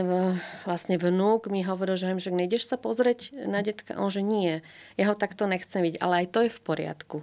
vlastne 0.66 0.98
vnúk 0.98 1.46
mi 1.46 1.62
hovoril, 1.62 1.94
že, 1.94 2.11
že 2.18 2.35
nejdeš 2.35 2.66
sa 2.66 2.76
pozrieť 2.81 3.46
na 3.46 3.62
detka? 3.62 3.94
On, 4.00 4.11
že 4.11 4.24
nie. 4.24 4.64
Ja 4.98 5.12
ho 5.12 5.16
takto 5.18 5.46
nechcem 5.46 5.87
vidieť, 5.87 6.02
ale 6.02 6.24
aj 6.24 6.26
to 6.35 6.38
je 6.46 6.50
v 6.50 6.61
poriadku. 6.61 7.18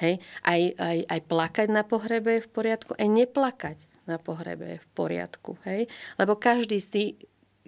Hej? 0.00 0.24
Aj, 0.40 0.60
aj, 0.78 0.98
aj 1.04 1.20
plakať 1.28 1.68
na 1.68 1.84
pohrebe 1.84 2.40
je 2.40 2.46
v 2.46 2.50
poriadku, 2.50 2.92
aj 2.96 3.08
neplakať 3.08 3.78
na 4.08 4.16
pohrebe 4.16 4.76
je 4.76 4.78
v 4.80 4.88
poriadku. 4.96 5.60
Hej? 5.68 5.90
Lebo 6.16 6.38
každý 6.40 6.80
si 6.80 7.20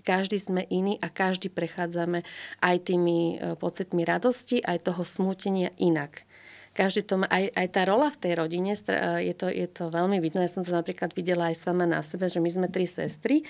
každý 0.04 0.36
sme 0.36 0.68
iný 0.68 1.00
a 1.00 1.08
každý 1.08 1.48
prechádzame 1.48 2.28
aj 2.60 2.76
tými 2.92 3.40
e, 3.40 3.56
pocitmi 3.56 4.04
radosti, 4.04 4.60
aj 4.60 4.92
toho 4.92 5.00
smútenia 5.00 5.72
inak. 5.80 6.28
Každý 6.74 7.06
to 7.06 7.22
má, 7.22 7.26
aj, 7.30 7.54
aj 7.54 7.68
tá 7.70 7.86
rola 7.86 8.10
v 8.10 8.18
tej 8.18 8.32
rodine, 8.34 8.74
e, 8.74 9.30
je 9.30 9.34
to, 9.38 9.46
je 9.46 9.66
to 9.70 9.94
veľmi 9.94 10.18
vidno. 10.18 10.42
Ja 10.42 10.50
som 10.50 10.66
to 10.66 10.74
napríklad 10.74 11.14
videla 11.14 11.54
aj 11.54 11.56
sama 11.62 11.86
na 11.86 12.02
sebe, 12.02 12.26
že 12.26 12.42
my 12.42 12.50
sme 12.50 12.66
tri 12.66 12.84
sestry 12.84 13.46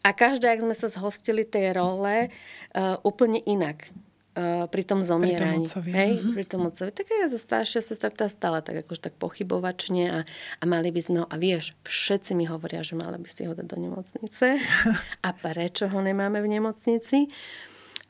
a 0.00 0.16
každá, 0.16 0.56
ak 0.56 0.64
sme 0.64 0.72
sa 0.72 0.88
zhostili 0.88 1.44
tej 1.44 1.76
role, 1.76 2.32
uh, 2.32 2.96
úplne 3.04 3.36
inak 3.44 3.92
uh, 4.32 4.64
pri 4.64 4.82
tom 4.88 5.04
zomieraní. 5.04 5.68
Pri 5.68 5.76
tom 5.76 5.84
otcovi. 5.84 5.90
Hej, 5.92 6.12
mm-hmm. 6.16 6.32
pri 6.32 6.44
tom 6.48 6.60
otcovi. 6.64 6.90
Tak 6.96 7.06
ja 7.12 7.28
staršia 7.28 7.80
sestra 7.84 8.08
tá 8.08 8.26
stále 8.32 8.64
tak 8.64 8.80
akože 8.80 9.12
tak 9.12 9.14
pochybovačne 9.20 10.04
a, 10.08 10.18
a 10.56 10.64
mali 10.64 10.88
by 10.88 11.00
sme 11.04 11.16
ho, 11.20 11.26
a 11.28 11.36
vieš, 11.36 11.76
všetci 11.84 12.32
mi 12.32 12.48
hovoria, 12.48 12.80
že 12.80 12.96
mali 12.96 13.20
by 13.20 13.28
si 13.28 13.44
ho 13.44 13.52
dať 13.52 13.66
do 13.68 13.76
nemocnice. 13.76 14.46
a 15.26 15.30
prečo 15.36 15.84
ho 15.92 16.00
nemáme 16.00 16.40
v 16.40 16.48
nemocnici? 16.48 17.28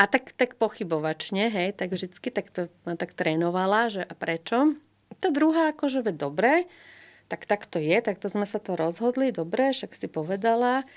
A 0.00 0.08
tak, 0.08 0.32
tak 0.32 0.56
pochybovačne, 0.56 1.52
hej, 1.52 1.76
tak 1.76 1.92
vždycky 1.92 2.32
tak 2.32 2.48
to 2.48 2.72
ma 2.88 2.96
tak 2.96 3.12
trénovala, 3.12 3.92
že 3.92 4.00
a 4.00 4.16
prečo? 4.16 4.80
Tá 5.20 5.28
druhá 5.28 5.76
akože, 5.76 6.00
ve 6.00 6.16
dobre, 6.16 6.64
tak 7.28 7.44
tak 7.44 7.68
to 7.68 7.76
je, 7.76 8.00
tak 8.00 8.16
to 8.16 8.32
sme 8.32 8.48
sa 8.48 8.56
to 8.56 8.80
rozhodli, 8.80 9.28
dobre, 9.28 9.76
však 9.76 9.92
si 9.92 10.08
povedala. 10.08 10.88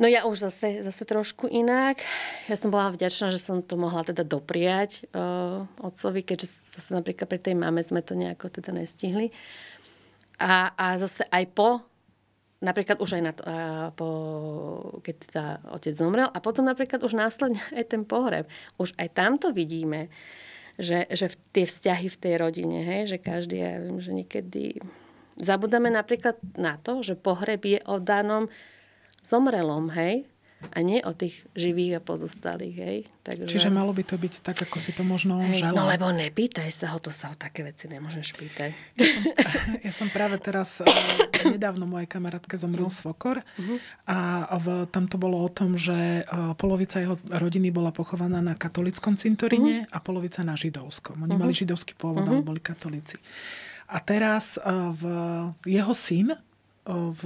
No 0.00 0.08
ja 0.08 0.24
už 0.24 0.48
zase, 0.48 0.80
zase 0.80 1.04
trošku 1.04 1.52
inak. 1.52 2.00
Ja 2.48 2.56
som 2.56 2.72
bola 2.72 2.90
vďačná, 2.90 3.28
že 3.28 3.38
som 3.38 3.60
to 3.60 3.76
mohla 3.76 4.02
teda 4.02 4.24
dopriať 4.24 5.04
uh, 5.12 5.68
otcovi, 5.84 6.24
keďže 6.24 6.64
zase 6.72 6.96
napríklad 6.96 7.28
pri 7.28 7.38
tej 7.38 7.54
mame 7.60 7.84
sme 7.84 8.00
to 8.00 8.16
nejako 8.16 8.48
teda 8.48 8.72
nestihli. 8.72 9.36
A, 10.40 10.72
a 10.74 10.96
zase 10.96 11.28
aj 11.28 11.44
po, 11.52 11.84
napríklad 12.64 12.96
už 12.98 13.20
aj 13.20 13.22
na 13.22 13.32
uh, 13.36 13.88
po, 13.92 14.08
keď 15.04 15.14
teda 15.28 15.44
otec 15.76 15.94
zomrel 15.94 16.32
a 16.32 16.38
potom 16.40 16.64
napríklad 16.64 17.04
už 17.04 17.12
následne 17.12 17.60
aj 17.78 17.84
ten 17.92 18.02
pohreb. 18.08 18.48
Už 18.80 18.96
aj 18.96 19.12
tamto 19.12 19.52
vidíme, 19.52 20.08
že, 20.80 21.06
že 21.12 21.30
v 21.30 21.36
tie 21.52 21.64
vzťahy 21.68 22.06
v 22.10 22.18
tej 22.18 22.34
rodine, 22.40 22.82
hej, 22.82 23.14
že 23.14 23.18
každý, 23.22 23.62
ja 23.62 23.78
viem, 23.78 24.00
že 24.02 24.10
niekedy 24.10 24.82
zabudáme 25.38 25.92
napríklad 25.92 26.40
na 26.58 26.80
to, 26.80 27.04
že 27.04 27.14
pohreb 27.14 27.62
je 27.62 27.78
o 27.86 28.02
danom 28.02 28.50
zomrelom, 29.22 29.92
hej? 29.94 30.26
A 30.72 30.78
nie 30.80 31.04
o 31.04 31.12
tých 31.12 31.44
živých 31.52 31.98
a 31.98 32.00
pozostalých, 32.00 32.76
hej? 32.80 32.98
Takže... 33.24 33.48
Čiže 33.48 33.68
malo 33.68 33.92
by 33.92 34.04
to 34.04 34.16
byť 34.16 34.40
tak, 34.40 34.64
ako 34.64 34.76
si 34.80 34.96
to 34.96 35.04
možno 35.04 35.36
on 35.40 35.52
želal. 35.52 35.76
No 35.76 35.84
lebo 35.88 36.08
nepýtaj 36.08 36.68
sa 36.72 36.92
ho, 36.92 36.98
to 37.00 37.12
sa 37.12 37.32
o 37.32 37.36
také 37.36 37.64
veci 37.64 37.88
nemôžeš 37.88 38.36
pýtať. 38.36 38.70
Ja 38.96 39.08
som, 39.08 39.22
ja 39.90 39.92
som 39.92 40.08
práve 40.12 40.36
teraz, 40.40 40.80
eh, 40.80 40.88
nedávno 41.56 41.84
mojej 41.88 42.08
kamarátke 42.08 42.56
zomrel 42.56 42.88
mhm. 42.88 42.96
svokor 42.96 43.40
uh-huh. 43.40 43.78
a 44.08 44.56
v, 44.56 44.66
tam 44.88 45.08
to 45.08 45.16
bolo 45.20 45.40
o 45.44 45.50
tom, 45.52 45.76
že 45.76 46.22
eh, 46.22 46.52
polovica 46.56 47.00
jeho 47.00 47.16
rodiny 47.28 47.68
bola 47.68 47.92
pochovaná 47.92 48.40
na 48.44 48.56
katolickom 48.56 49.16
cintoríne 49.16 49.84
uh-huh. 49.84 49.96
a 49.96 49.98
polovica 50.00 50.40
na 50.44 50.56
židovskom. 50.56 51.20
Oni 51.24 51.34
uh-huh. 51.34 51.42
mali 51.42 51.52
židovský 51.52 51.96
pôvod, 51.96 52.24
uh-huh. 52.24 52.40
ale 52.40 52.46
boli 52.46 52.60
katolíci. 52.60 53.20
A 53.88 54.00
teraz 54.00 54.56
eh, 54.56 54.64
v 54.68 55.04
jeho 55.66 55.94
syn 55.96 56.34
v 56.84 57.22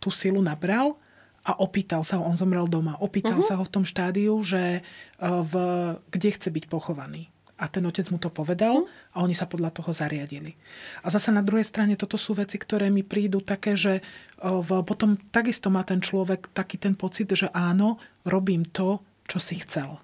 tú 0.00 0.08
silu 0.08 0.40
nabral 0.40 0.96
a 1.40 1.56
opýtal 1.56 2.04
sa 2.04 2.20
ho, 2.20 2.28
on 2.28 2.36
zomrel 2.36 2.68
doma, 2.68 3.00
opýtal 3.00 3.40
uh-huh. 3.40 3.48
sa 3.48 3.56
ho 3.56 3.64
v 3.64 3.72
tom 3.72 3.84
štádiu, 3.84 4.36
že 4.44 4.80
e, 4.80 4.80
v, 5.24 5.54
kde 6.12 6.28
chce 6.36 6.48
byť 6.52 6.64
pochovaný. 6.68 7.32
A 7.60 7.68
ten 7.68 7.84
otec 7.84 8.08
mu 8.08 8.16
to 8.16 8.32
povedal 8.32 8.84
uh-huh. 8.84 9.16
a 9.16 9.24
oni 9.24 9.32
sa 9.32 9.48
podľa 9.48 9.72
toho 9.72 9.92
zariadili. 9.92 10.52
A 11.04 11.08
zase 11.08 11.32
na 11.32 11.40
druhej 11.40 11.64
strane 11.64 11.96
toto 11.96 12.20
sú 12.20 12.36
veci, 12.36 12.60
ktoré 12.60 12.92
mi 12.92 13.00
prídu 13.00 13.40
také, 13.40 13.72
že 13.72 14.00
e, 14.00 14.02
v, 14.44 14.84
potom 14.84 15.16
takisto 15.32 15.72
má 15.72 15.80
ten 15.80 16.04
človek 16.04 16.52
taký 16.52 16.76
ten 16.76 16.92
pocit, 16.92 17.32
že 17.32 17.48
áno, 17.56 17.96
robím 18.28 18.68
to, 18.68 19.00
čo 19.24 19.40
si 19.40 19.56
chcel. 19.64 19.96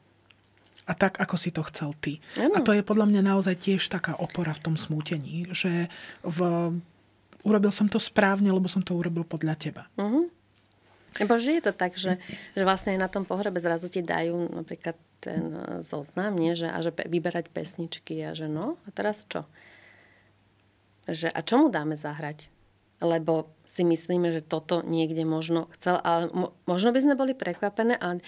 A 0.86 0.94
tak, 0.94 1.18
ako 1.18 1.34
si 1.36 1.50
to 1.52 1.60
chcel 1.68 1.92
ty. 2.00 2.16
Uh-huh. 2.40 2.56
A 2.56 2.64
to 2.64 2.72
je 2.72 2.80
podľa 2.80 3.12
mňa 3.12 3.22
naozaj 3.28 3.60
tiež 3.60 3.92
taká 3.92 4.16
opora 4.16 4.56
v 4.56 4.72
tom 4.72 4.76
smútení, 4.80 5.52
že 5.52 5.92
v, 6.24 6.38
urobil 7.44 7.70
som 7.70 7.92
to 7.92 8.00
správne, 8.00 8.48
lebo 8.48 8.72
som 8.72 8.80
to 8.80 8.96
urobil 8.96 9.28
podľa 9.28 9.54
teba. 9.60 9.84
Uh-huh. 10.00 10.32
Lebo 11.20 11.40
je 11.40 11.62
to 11.64 11.72
tak, 11.72 11.96
že, 11.96 12.20
že 12.52 12.62
vlastne 12.66 12.96
na 13.00 13.08
tom 13.08 13.24
pohrebe 13.24 13.60
zrazu 13.60 13.88
ti 13.88 14.04
dajú 14.04 14.52
napríklad 14.52 14.96
ten 15.20 15.52
e, 15.52 15.62
zoznam, 15.80 16.36
nie? 16.36 16.52
Že, 16.52 16.68
a 16.70 16.78
že 16.84 16.90
vyberať 16.92 17.48
pesničky 17.50 18.20
a 18.26 18.36
že 18.36 18.46
no, 18.50 18.76
a 18.84 18.88
teraz 18.92 19.24
čo? 19.24 19.48
Že, 21.08 21.32
a 21.32 21.40
čo 21.40 21.54
mu 21.62 21.68
dáme 21.72 21.96
zahrať? 21.96 22.52
Lebo 23.00 23.52
si 23.68 23.84
myslíme, 23.84 24.32
že 24.32 24.40
toto 24.40 24.80
niekde 24.80 25.24
možno 25.28 25.68
chcel, 25.76 26.00
ale 26.00 26.32
mo, 26.32 26.56
možno 26.64 26.96
by 26.96 27.00
sme 27.04 27.14
boli 27.16 27.32
prekvapené, 27.36 27.96
ale 28.00 28.24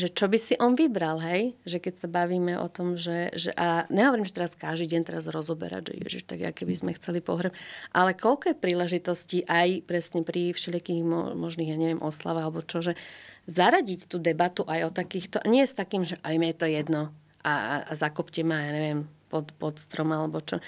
že 0.00 0.08
čo 0.08 0.26
by 0.32 0.38
si 0.40 0.56
on 0.56 0.72
vybral, 0.72 1.20
hej? 1.20 1.52
Že 1.68 1.78
keď 1.84 1.94
sa 2.00 2.08
bavíme 2.08 2.56
o 2.56 2.66
tom, 2.72 2.96
že, 2.96 3.28
že 3.36 3.52
a 3.52 3.84
nehovorím, 3.92 4.24
že 4.24 4.40
teraz 4.40 4.56
každý 4.56 4.96
deň 4.96 5.02
teraz 5.04 5.28
rozoberať, 5.28 5.92
že 5.92 5.94
ježiš, 6.00 6.24
tak 6.24 6.40
aké 6.40 6.64
by 6.64 6.74
sme 6.74 6.96
chceli 6.96 7.20
pohreb, 7.20 7.52
ale 7.92 8.16
koľko 8.16 8.56
je 8.56 8.56
príležitostí 8.56 9.38
aj 9.44 9.84
presne 9.84 10.24
pri 10.24 10.56
všelijakých 10.56 11.04
možných, 11.36 11.70
ja 11.70 11.76
neviem, 11.76 12.00
oslavách 12.00 12.46
alebo 12.48 12.64
čo, 12.64 12.80
že 12.80 12.96
zaradiť 13.44 14.08
tú 14.08 14.16
debatu 14.16 14.64
aj 14.64 14.80
o 14.88 14.90
takýchto, 14.90 15.44
nie 15.44 15.68
s 15.68 15.76
takým, 15.76 16.08
že 16.08 16.16
aj 16.24 16.34
mi 16.40 16.48
je 16.48 16.56
to 16.56 16.66
jedno 16.66 17.12
a, 17.44 17.84
a 17.84 17.92
zakopte 17.92 18.40
ma, 18.40 18.64
ja 18.64 18.72
neviem, 18.72 19.00
pod, 19.28 19.52
pod 19.56 19.76
strom 19.76 20.12
alebo 20.12 20.40
čo. 20.40 20.58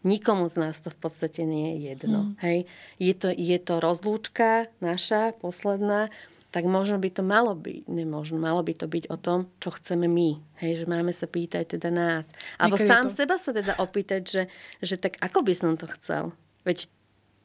Nikomu 0.00 0.48
z 0.48 0.56
nás 0.64 0.80
to 0.80 0.88
v 0.88 0.96
podstate 0.96 1.44
nie 1.44 1.76
je 1.76 1.92
jedno. 1.92 2.32
Hmm. 2.32 2.36
Hej? 2.40 2.64
Je, 2.96 3.12
to, 3.12 3.28
je 3.28 3.58
to 3.60 3.84
rozlúčka 3.84 4.72
naša, 4.80 5.36
posledná, 5.36 6.08
tak 6.50 6.66
možno 6.66 6.98
by 6.98 7.10
to 7.14 7.22
malo 7.22 7.54
byť, 7.54 7.86
nemožno, 7.86 8.42
malo 8.42 8.60
by 8.66 8.74
to 8.74 8.90
byť 8.90 9.06
o 9.06 9.16
tom, 9.16 9.46
čo 9.62 9.70
chceme 9.70 10.10
my. 10.10 10.42
Hej, 10.58 10.82
že 10.82 10.86
máme 10.90 11.14
sa 11.14 11.30
pýtať 11.30 11.78
teda 11.78 11.94
nás. 11.94 12.26
Alebo 12.58 12.74
Niekedy 12.74 12.90
sám 12.90 13.06
to... 13.06 13.14
seba 13.14 13.36
sa 13.38 13.54
teda 13.54 13.78
opýtať, 13.78 14.22
že, 14.26 14.42
že 14.82 14.98
tak 14.98 15.14
ako 15.22 15.46
by 15.46 15.54
som 15.54 15.78
to 15.78 15.86
chcel. 15.94 16.34
Veď 16.66 16.90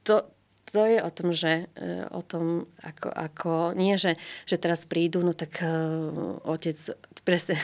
to, 0.02 0.26
to 0.74 0.82
je 0.90 0.98
o 0.98 1.10
tom, 1.14 1.38
že 1.38 1.70
e, 1.78 2.10
o 2.10 2.22
tom, 2.26 2.66
ako, 2.82 3.10
ako 3.14 3.52
nie, 3.78 3.94
že, 4.02 4.18
že 4.50 4.58
teraz 4.58 4.90
prídu, 4.90 5.22
no 5.22 5.38
tak 5.38 5.62
uh, 5.62 6.42
otec, 6.42 6.78
presne, 7.28 7.62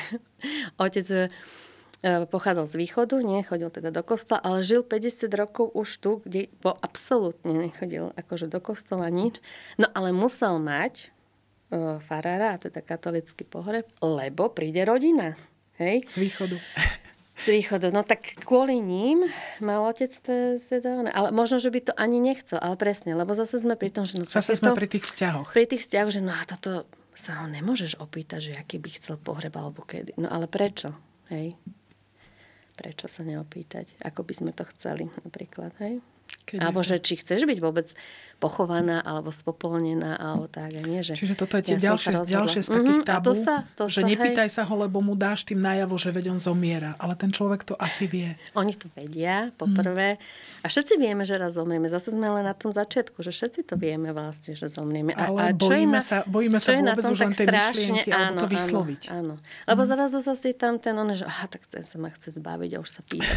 otec 0.77 1.05
uh, 1.09 2.29
pochádzal 2.29 2.69
z 2.69 2.75
východu, 2.85 3.17
nie, 3.25 3.41
chodil 3.41 3.73
teda 3.73 3.89
do 3.89 4.05
kostola, 4.05 4.45
ale 4.45 4.61
žil 4.61 4.85
50 4.85 5.25
rokov 5.33 5.73
už 5.73 5.89
tu, 5.97 6.11
kde 6.21 6.53
bo 6.61 6.77
absolútne 6.85 7.65
nechodil 7.65 8.13
akože 8.13 8.45
do 8.45 8.61
kostola 8.61 9.09
nič. 9.09 9.41
No 9.81 9.89
ale 9.97 10.13
musel 10.13 10.61
mať 10.61 11.09
farára, 12.03 12.55
a 12.55 12.59
teda 12.59 12.83
katolický 12.83 13.47
pohreb, 13.47 13.87
lebo 14.03 14.51
príde 14.51 14.83
rodina. 14.83 15.39
Hej? 15.79 16.03
Z 16.11 16.19
východu. 16.19 16.57
Z 17.41 17.47
východu. 17.47 17.89
No 17.89 18.03
tak 18.05 18.37
kvôli 18.43 18.77
ním 18.83 19.25
mal 19.63 19.87
otec 19.87 20.11
teda... 20.61 21.09
Ale 21.09 21.31
možno, 21.33 21.57
že 21.57 21.73
by 21.73 21.79
to 21.89 21.93
ani 21.95 22.21
nechcel, 22.21 22.59
ale 22.61 22.75
presne, 22.77 23.15
lebo 23.17 23.33
zase 23.33 23.63
sme 23.63 23.79
pri 23.79 23.89
tom, 23.89 24.05
že... 24.05 24.19
No, 24.19 24.29
zase 24.29 24.59
sme 24.59 24.75
to, 24.75 24.77
pri 24.77 24.87
tých 24.91 25.07
vzťahoch. 25.09 25.49
Pri 25.55 25.65
tých 25.65 25.87
vzťahoch, 25.87 26.11
že 26.11 26.21
no 26.21 26.35
a 26.35 26.43
toto 26.45 26.85
sa 27.15 27.41
ho 27.41 27.47
nemôžeš 27.49 27.97
opýtať, 27.97 28.51
že 28.51 28.53
aký 28.59 28.77
by 28.77 28.89
chcel 28.93 29.15
pohreb 29.17 29.55
alebo 29.57 29.81
kedy. 29.81 30.15
No 30.21 30.29
ale 30.29 30.45
prečo? 30.45 30.93
Hej? 31.33 31.57
Prečo 32.77 33.07
sa 33.09 33.23
neopýtať? 33.25 33.99
Ako 34.05 34.21
by 34.27 34.33
sme 34.35 34.51
to 34.53 34.63
chceli 34.75 35.09
napríklad, 35.25 35.75
hej? 35.81 35.99
Keď 36.47 36.57
alebo 36.63 36.79
že 36.81 37.03
či 37.03 37.19
chceš 37.19 37.43
byť 37.43 37.59
vôbec 37.59 37.91
pochovaná 38.41 39.05
alebo 39.05 39.29
spopolnená 39.29 40.17
alebo 40.17 40.49
tak. 40.49 40.73
A 40.73 40.81
nie, 40.81 41.05
že 41.05 41.13
Čiže 41.13 41.37
toto 41.37 41.61
je 41.61 41.69
tie 41.69 41.77
ja 41.77 41.93
ďalšie, 41.93 42.25
ďalšie 42.25 42.61
z 42.65 42.69
takých 42.73 43.01
mm-hmm, 43.05 43.13
tabú, 43.13 43.25
to 43.29 43.33
sa, 43.37 43.55
to 43.77 43.85
že 43.85 44.01
sa, 44.01 44.09
nepýtaj 44.09 44.47
hej. 44.49 44.55
sa 44.57 44.63
ho, 44.65 44.73
lebo 44.81 44.97
mu 45.05 45.13
dáš 45.13 45.45
tým 45.45 45.61
najavo, 45.61 45.93
že 46.01 46.09
veď 46.09 46.33
on 46.33 46.39
zomiera. 46.41 46.97
Ale 46.97 47.13
ten 47.13 47.29
človek 47.29 47.61
to 47.61 47.77
asi 47.77 48.09
vie. 48.09 48.33
Oni 48.57 48.73
to 48.73 48.89
vedia, 48.97 49.53
poprvé. 49.53 50.17
Mm. 50.17 50.65
A 50.65 50.65
všetci 50.73 50.93
vieme, 50.97 51.21
že 51.21 51.37
raz 51.37 51.53
zomrieme. 51.53 51.85
Zase 51.85 52.17
sme 52.17 52.33
len 52.33 52.41
na 52.41 52.57
tom 52.57 52.73
začiatku, 52.73 53.21
že 53.21 53.29
všetci 53.29 53.69
to 53.69 53.77
vieme 53.77 54.09
vlastne, 54.09 54.57
že 54.57 54.65
zomrieme. 54.73 55.13
A, 55.13 55.29
Ale 55.29 55.39
a 55.45 55.47
čo 55.53 55.69
bojíme, 55.69 55.97
na, 55.97 56.01
sa, 56.01 56.25
bojíme 56.25 56.57
sa 56.57 56.73
vôbec 56.73 57.05
už 57.05 57.19
len 57.21 57.33
tej 57.37 57.47
myšlienky, 57.53 58.09
áno, 58.09 58.41
alebo 58.41 58.41
to 58.41 58.47
vysloviť. 58.49 59.01
Áno, 59.13 59.17
áno. 59.21 59.33
Lebo 59.69 59.81
mm. 59.85 59.89
zrazu 59.93 60.17
zase 60.25 60.57
tam 60.57 60.81
ten, 60.81 60.97
on, 60.97 61.13
že 61.13 61.29
aha, 61.29 61.45
tak 61.45 61.69
ten 61.69 61.85
sa 61.85 62.01
ma 62.01 62.09
chce 62.09 62.41
zbaviť 62.41 62.71
a 62.73 62.77
už 62.81 62.89
sa 62.89 63.01
pýta. 63.05 63.33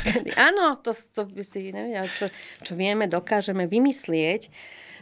áno, 0.49 0.81
to, 0.81 0.97
to 0.97 1.29
by 1.29 1.45
si 1.45 1.69
nevedel, 1.69 2.09
čo, 2.09 2.27
čo 2.65 2.73
vieme, 2.73 3.05
dokážeme 3.05 3.69
vymyslieť 3.69 4.49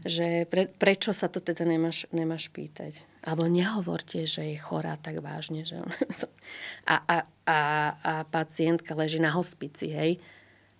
že 0.02 0.48
pre, 0.48 0.66
prečo 0.66 1.12
sa 1.12 1.28
to 1.28 1.38
teda 1.38 1.68
nemáš, 1.68 2.08
nemáš 2.10 2.48
pýtať. 2.48 3.04
Alebo 3.22 3.46
nehovorte, 3.46 4.26
že 4.26 4.42
je 4.42 4.58
chorá 4.58 4.98
tak 4.98 5.22
vážne. 5.22 5.62
Že 5.62 5.86
a, 6.92 6.96
a, 7.06 7.16
a, 7.46 7.60
a 8.02 8.12
pacientka 8.26 8.96
leží 8.98 9.22
na 9.22 9.30
hospici, 9.30 9.92
hej. 9.92 10.18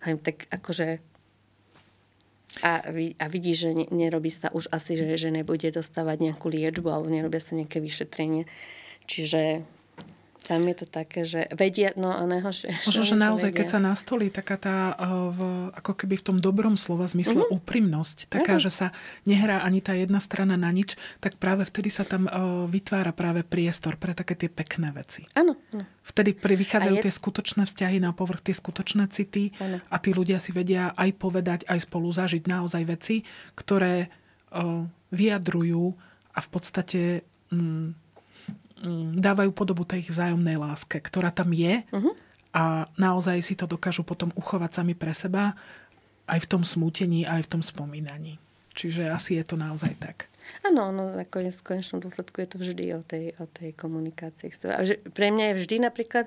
hej 0.03 0.15
tak 0.21 0.51
akože 0.51 0.99
a, 2.61 2.85
a 3.17 3.27
vidí, 3.33 3.57
že 3.57 3.73
ne, 3.73 3.89
nerobí 3.89 4.29
sa 4.29 4.53
už 4.53 4.69
asi, 4.69 4.93
že, 4.93 5.17
že 5.17 5.33
nebude 5.33 5.73
dostávať 5.73 6.21
nejakú 6.21 6.53
liečbu 6.53 6.85
alebo 6.93 7.09
nerobia 7.09 7.41
sa 7.41 7.57
nejaké 7.57 7.81
vyšetrenie. 7.81 8.45
Čiže 9.09 9.65
tam 10.43 10.67
je 10.67 10.77
to 10.83 10.87
také, 10.91 11.23
že 11.23 11.47
vedia, 11.55 11.95
no 11.95 12.11
a 12.11 12.27
najhoršie. 12.27 12.75
Možno, 12.91 13.03
že 13.07 13.17
naozaj, 13.17 13.51
vedia. 13.55 13.59
keď 13.63 13.67
sa 13.71 13.81
nastolí 13.81 14.27
taká 14.29 14.59
tá, 14.59 14.77
eh, 14.93 15.07
v, 15.07 15.41
ako 15.73 15.93
keby 15.95 16.19
v 16.19 16.25
tom 16.27 16.39
dobrom 16.43 16.75
slova 16.75 17.07
zmysle 17.07 17.47
mm-hmm. 17.47 17.57
úprimnosť, 17.63 18.27
taká, 18.27 18.59
mm-hmm. 18.59 18.67
že 18.67 18.71
sa 18.71 18.87
nehrá 19.25 19.63
ani 19.63 19.79
tá 19.79 19.95
jedna 19.95 20.19
strana 20.19 20.59
na 20.59 20.69
nič, 20.75 20.99
tak 21.23 21.39
práve 21.39 21.63
vtedy 21.63 21.89
sa 21.89 22.03
tam 22.03 22.27
uh, 22.27 22.67
vytvára 22.67 23.15
práve 23.15 23.47
priestor 23.47 23.95
pre 23.95 24.13
také 24.13 24.35
tie 24.35 24.51
pekné 24.51 24.91
veci. 24.91 25.25
Áno. 25.39 25.55
Vtedy 26.03 26.35
vychádzajú 26.35 26.97
je... 26.99 27.05
tie 27.07 27.13
skutočné 27.15 27.63
vzťahy 27.65 28.03
na 28.03 28.11
povrch, 28.11 28.43
tie 28.43 28.57
skutočné 28.59 29.07
city 29.15 29.55
ano. 29.63 29.79
a 29.87 29.97
tí 30.03 30.11
ľudia 30.11 30.43
si 30.43 30.51
vedia 30.51 30.91
aj 30.99 31.11
povedať, 31.17 31.61
aj 31.71 31.87
spolu 31.87 32.11
zažiť 32.11 32.43
naozaj 32.51 32.83
veci, 32.85 33.23
ktoré 33.55 34.11
uh, 34.51 34.83
vyjadrujú 35.15 35.95
a 36.35 36.39
v 36.43 36.49
podstate... 36.51 37.01
Mm, 37.55 38.02
dávajú 39.17 39.51
podobu 39.55 39.87
tej 39.87 40.11
vzájomnej 40.11 40.59
láske, 40.59 40.99
ktorá 40.99 41.31
tam 41.31 41.55
je 41.55 41.83
uh-huh. 41.89 42.13
a 42.53 42.87
naozaj 42.99 43.39
si 43.41 43.55
to 43.55 43.71
dokážu 43.71 44.03
potom 44.03 44.35
uchovať 44.35 44.83
sami 44.83 44.95
pre 44.99 45.15
seba 45.15 45.55
aj 46.27 46.39
v 46.45 46.51
tom 46.51 46.63
smútení, 46.63 47.27
aj 47.27 47.47
v 47.47 47.51
tom 47.59 47.63
spomínaní. 47.63 48.39
Čiže 48.73 49.13
asi 49.13 49.37
je 49.37 49.45
to 49.45 49.61
naozaj 49.61 49.93
tak. 50.01 50.33
Áno, 50.67 50.91
no, 50.91 51.13
nakoniec 51.13 51.55
v 51.55 51.77
konečnom 51.77 52.03
dôsledku 52.03 52.43
je 52.43 52.49
to 52.49 52.57
vždy 52.59 52.85
o 52.99 53.03
tej, 53.05 53.37
o 53.39 53.47
tej 53.47 53.71
komunikácii. 53.77 54.51
A 54.75 54.83
že 54.83 54.99
pre 55.15 55.31
mňa 55.31 55.55
je 55.55 55.59
vždy 55.63 55.77
napríklad 55.87 56.27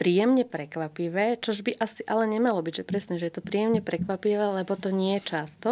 príjemne 0.00 0.48
prekvapivé, 0.48 1.36
čož 1.44 1.60
by 1.60 1.76
asi 1.76 2.00
ale 2.08 2.24
nemalo 2.24 2.64
byť, 2.64 2.74
že 2.80 2.88
presne, 2.88 3.14
že 3.20 3.28
je 3.28 3.34
to 3.36 3.44
príjemne 3.44 3.84
prekvapivé, 3.84 4.64
lebo 4.64 4.72
to 4.80 4.88
nie 4.88 5.20
je 5.20 5.28
často, 5.28 5.70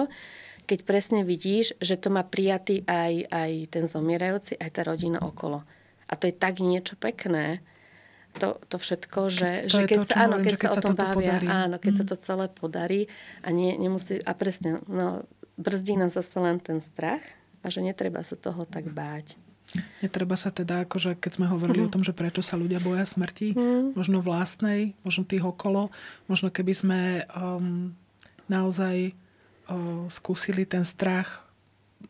keď 0.68 0.84
presne 0.84 1.20
vidíš, 1.24 1.80
že 1.80 1.96
to 1.96 2.12
má 2.12 2.20
prijatý 2.28 2.84
aj, 2.84 3.24
aj 3.32 3.52
ten 3.72 3.84
zomierajúci, 3.88 4.60
aj 4.60 4.68
tá 4.68 4.84
rodina 4.84 5.16
okolo. 5.24 5.64
A 6.08 6.16
to 6.16 6.26
je 6.26 6.34
tak 6.34 6.64
niečo 6.64 6.96
pekné, 6.96 7.60
to, 8.38 8.60
to 8.70 8.76
všetko, 8.78 9.20
že, 9.28 9.50
keď, 9.66 9.70
že 9.72 9.82
keď, 9.84 9.98
to, 9.98 10.04
sa, 10.06 10.16
áno, 10.24 10.36
keď, 10.38 10.52
že 10.52 10.58
keď 10.60 10.70
sa 10.70 10.80
o 10.80 10.84
tom 10.84 10.94
bavia, 10.94 11.14
podarí. 11.16 11.46
áno, 11.48 11.76
keď 11.80 11.92
mm. 11.92 11.98
sa 11.98 12.04
to 12.04 12.16
celé 12.20 12.46
podarí 12.48 13.02
a, 13.42 13.48
nie, 13.50 13.72
nemusí, 13.74 14.22
a 14.22 14.32
presne, 14.36 14.84
no, 14.86 15.26
brzdí 15.58 15.98
nás 15.98 16.14
zase 16.14 16.38
len 16.38 16.62
ten 16.62 16.78
strach 16.78 17.24
a 17.64 17.66
že 17.68 17.82
netreba 17.82 18.22
sa 18.22 18.38
toho 18.38 18.62
tak 18.68 18.92
báť. 18.94 19.34
Netreba 20.00 20.32
sa 20.32 20.48
teda, 20.48 20.88
akože 20.88 21.20
keď 21.20 21.32
sme 21.36 21.46
hovorili 21.50 21.84
mm. 21.84 21.86
o 21.90 21.92
tom, 21.92 22.02
že 22.06 22.16
prečo 22.16 22.40
sa 22.40 22.56
ľudia 22.56 22.80
boja 22.80 23.04
smrti, 23.04 23.52
mm. 23.52 23.98
možno 23.98 24.22
vlastnej, 24.22 24.96
možno 25.04 25.28
tých 25.28 25.44
okolo, 25.44 25.92
možno 26.30 26.48
keby 26.48 26.72
sme 26.72 27.00
um, 27.36 27.92
naozaj 28.48 29.12
uh, 29.68 30.06
skúsili 30.08 30.64
ten 30.64 30.86
strach 30.86 31.44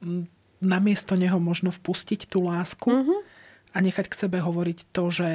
um, 0.04 0.28
namiesto 0.58 1.14
neho 1.14 1.38
možno 1.38 1.70
vpustiť 1.70 2.26
tú 2.26 2.46
lásku, 2.46 2.90
mm-hmm 2.90 3.27
a 3.72 3.78
nechať 3.78 4.07
k 4.09 4.18
sebe 4.26 4.38
hovoriť 4.40 4.92
to, 4.92 5.04
že 5.12 5.31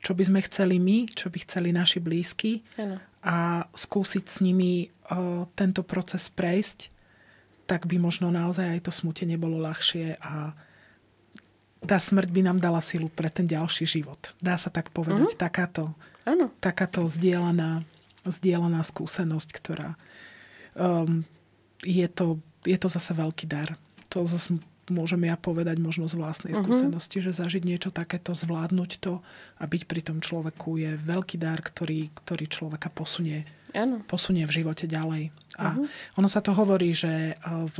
čo 0.00 0.16
by 0.16 0.22
sme 0.24 0.40
chceli 0.48 0.80
my, 0.80 1.12
čo 1.12 1.28
by 1.28 1.38
chceli 1.44 1.76
naši 1.76 2.00
blízky 2.00 2.64
ano. 2.80 2.96
a 3.20 3.68
skúsiť 3.68 4.24
s 4.24 4.36
nimi 4.40 4.88
uh, 4.88 5.44
tento 5.52 5.84
proces 5.84 6.32
prejsť, 6.32 6.88
tak 7.68 7.84
by 7.86 8.00
možno 8.00 8.32
naozaj 8.32 8.66
aj 8.66 8.80
to 8.88 8.92
smutenie 8.92 9.36
bolo 9.36 9.60
ľahšie 9.60 10.18
a 10.18 10.56
tá 11.80 11.96
smrť 11.96 12.28
by 12.28 12.40
nám 12.44 12.58
dala 12.60 12.84
silu 12.84 13.08
pre 13.08 13.32
ten 13.32 13.48
ďalší 13.48 13.88
život. 13.88 14.36
Dá 14.36 14.60
sa 14.60 14.68
tak 14.68 14.92
povedať. 14.92 15.32
Uh-huh. 15.32 15.40
Takáto, 15.40 15.96
ano. 16.28 16.52
takáto 16.60 17.04
zdieľaná, 17.08 17.84
zdieľaná 18.28 18.84
skúsenosť, 18.84 19.48
ktorá 19.56 19.96
um, 20.76 21.24
je, 21.80 22.04
to, 22.10 22.36
je 22.68 22.76
to 22.76 22.88
zase 22.92 23.16
veľký 23.16 23.48
dar. 23.48 23.80
To 24.12 24.28
zase 24.28 24.60
môžem 24.90 25.30
ja 25.30 25.38
povedať 25.38 25.78
možno 25.78 26.10
z 26.10 26.18
vlastnej 26.18 26.52
uh-huh. 26.52 26.66
skúsenosti, 26.66 27.22
že 27.22 27.32
zažiť 27.32 27.62
niečo 27.64 27.90
takéto, 27.94 28.34
zvládnuť 28.34 28.90
to 29.00 29.22
a 29.58 29.64
byť 29.64 29.82
pri 29.86 30.00
tom 30.04 30.18
človeku 30.18 30.76
je 30.76 30.98
veľký 30.98 31.36
dar, 31.38 31.62
ktorý, 31.62 32.10
ktorý 32.12 32.44
človeka 32.50 32.90
posunie, 32.92 33.46
ano. 33.72 34.02
posunie 34.04 34.44
v 34.44 34.62
živote 34.62 34.90
ďalej. 34.90 35.30
A 35.56 35.78
uh-huh. 35.78 35.86
ono 36.18 36.28
sa 36.28 36.42
to 36.42 36.52
hovorí, 36.52 36.90
že 36.92 37.34
eh, 37.34 37.64
v, 37.70 37.78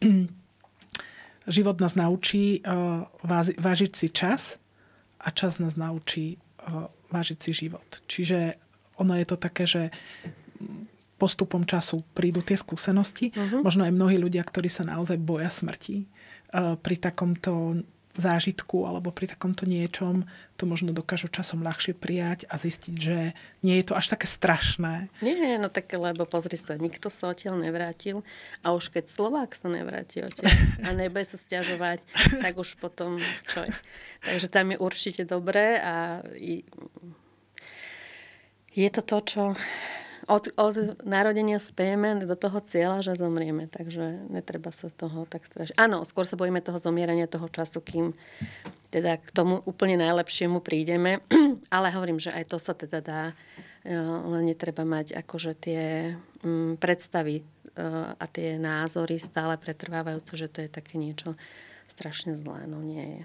život 1.58 1.76
nás 1.82 1.98
naučí 1.98 2.62
eh, 2.62 2.70
vážiť 3.58 3.92
si 3.92 4.08
čas 4.14 4.56
a 5.20 5.28
čas 5.34 5.58
nás 5.58 5.74
naučí 5.74 6.38
eh, 6.38 6.86
vážiť 7.12 7.38
si 7.38 7.50
život. 7.66 7.86
Čiže 8.06 8.56
ono 9.02 9.18
je 9.18 9.26
to 9.26 9.36
také, 9.36 9.66
že 9.66 9.90
postupom 11.14 11.62
času 11.62 12.02
prídu 12.12 12.42
tie 12.42 12.58
skúsenosti. 12.58 13.30
Uh-huh. 13.30 13.62
Možno 13.62 13.86
aj 13.86 13.94
mnohí 13.94 14.18
ľudia, 14.18 14.42
ktorí 14.42 14.66
sa 14.66 14.84
naozaj 14.84 15.16
boja 15.16 15.48
smrti, 15.48 16.04
pri 16.52 16.96
takomto 16.98 17.84
zážitku 18.14 18.86
alebo 18.86 19.10
pri 19.10 19.26
takomto 19.26 19.66
niečom 19.66 20.22
to 20.54 20.70
možno 20.70 20.94
dokážu 20.94 21.26
časom 21.26 21.66
ľahšie 21.66 21.98
prijať 21.98 22.46
a 22.46 22.54
zistiť, 22.54 22.94
že 22.94 23.34
nie 23.66 23.74
je 23.82 23.90
to 23.90 23.98
až 23.98 24.14
také 24.14 24.30
strašné. 24.30 25.10
Nie, 25.18 25.58
no 25.58 25.66
tak 25.66 25.90
lebo 25.90 26.22
pozri 26.22 26.54
sa, 26.54 26.78
nikto 26.78 27.10
sa 27.10 27.34
odtiaľ 27.34 27.58
nevrátil 27.58 28.22
a 28.62 28.70
už 28.70 28.94
keď 28.94 29.10
Slovák 29.10 29.50
sa 29.58 29.66
nevráti 29.66 30.22
odtiaľ 30.22 30.54
a 30.86 30.88
nebude 30.94 31.26
sa 31.26 31.34
stiažovať, 31.34 32.06
tak 32.38 32.54
už 32.54 32.78
potom 32.78 33.18
čo 33.50 33.66
je. 33.66 33.74
Takže 34.22 34.46
tam 34.46 34.70
je 34.70 34.78
určite 34.78 35.26
dobré 35.26 35.82
a 35.82 36.22
je 38.74 38.88
to 38.94 39.02
to, 39.02 39.18
čo 39.26 39.42
od, 40.26 40.52
od 40.56 40.76
narodenia 41.04 41.60
spejeme 41.60 42.24
do 42.24 42.36
toho 42.36 42.58
cieľa, 42.64 43.04
že 43.04 43.20
zomrieme. 43.20 43.68
Takže 43.68 44.28
netreba 44.32 44.72
sa 44.72 44.88
toho 44.88 45.28
tak 45.28 45.44
strašiť. 45.44 45.76
Áno, 45.76 46.04
skôr 46.04 46.24
sa 46.24 46.38
bojíme 46.38 46.64
toho 46.64 46.80
zomierania 46.80 47.28
toho 47.28 47.48
času, 47.48 47.80
kým 47.84 48.16
teda 48.94 49.18
k 49.18 49.28
tomu 49.34 49.58
úplne 49.66 49.98
najlepšiemu 49.98 50.62
prídeme. 50.62 51.20
Ale 51.74 51.90
hovorím, 51.90 52.22
že 52.22 52.30
aj 52.30 52.44
to 52.46 52.56
sa 52.62 52.72
teda 52.72 52.98
dá, 53.02 53.22
e, 53.82 53.92
len 53.96 54.48
netreba 54.48 54.86
mať 54.86 55.18
akože 55.18 55.52
tie 55.58 55.82
mm, 56.46 56.78
predstavy 56.78 57.40
e, 57.40 57.44
a 58.14 58.24
tie 58.30 58.56
názory 58.56 59.18
stále 59.18 59.58
pretrvávajúce, 59.58 60.38
že 60.38 60.48
to 60.48 60.62
je 60.62 60.70
také 60.70 60.96
niečo 60.96 61.34
strašne 61.84 62.32
zlé, 62.32 62.64
no 62.64 62.80
nie 62.80 63.04
je. 63.04 63.22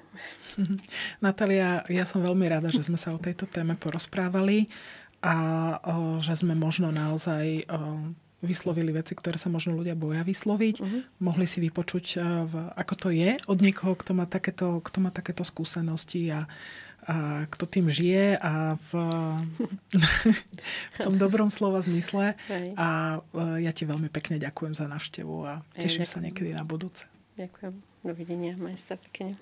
Natália, 1.25 1.85
ja 1.87 2.03
som 2.03 2.19
veľmi 2.19 2.43
rada, 2.49 2.67
že 2.67 2.83
sme 2.83 2.99
sa 2.99 3.15
o 3.15 3.19
tejto 3.21 3.47
téme 3.47 3.79
porozprávali 3.79 4.67
a 5.19 5.35
o, 5.83 6.23
že 6.23 6.39
sme 6.39 6.55
možno 6.55 6.91
naozaj 6.95 7.67
o, 7.67 8.15
vyslovili 8.39 8.95
veci, 8.95 9.15
ktoré 9.15 9.35
sa 9.35 9.51
možno 9.51 9.75
ľudia 9.75 9.99
boja 9.99 10.23
vysloviť. 10.23 10.75
Uh-huh. 10.79 11.03
Mohli 11.19 11.45
si 11.47 11.59
vypočuť, 11.59 12.05
v, 12.47 12.53
ako 12.75 12.93
to 12.95 13.09
je 13.11 13.35
od 13.47 13.59
niekoho, 13.59 13.99
kto 13.99 14.15
má 14.15 14.23
takéto, 14.23 14.79
kto 14.79 14.97
má 15.03 15.11
takéto 15.11 15.43
skúsenosti 15.43 16.31
a, 16.31 16.47
a 17.03 17.43
kto 17.51 17.67
tým 17.67 17.91
žije 17.91 18.39
a 18.39 18.79
v, 18.79 18.89
v 20.95 20.97
tom 21.03 21.19
dobrom 21.23 21.51
slova 21.51 21.83
zmysle. 21.83 22.39
A 22.79 23.19
ja 23.59 23.71
ti 23.75 23.83
veľmi 23.83 24.07
pekne 24.07 24.39
ďakujem 24.39 24.71
za 24.71 24.87
návštevu 24.87 25.35
a 25.43 25.59
teším 25.75 26.07
Hej, 26.07 26.11
sa 26.15 26.23
niekedy 26.23 26.55
na 26.55 26.63
budúce. 26.63 27.11
Ďakujem. 27.35 27.75
Dovidenia. 28.07 28.55
Maj 28.55 28.79
sa 28.79 28.95
pekne. 28.95 29.35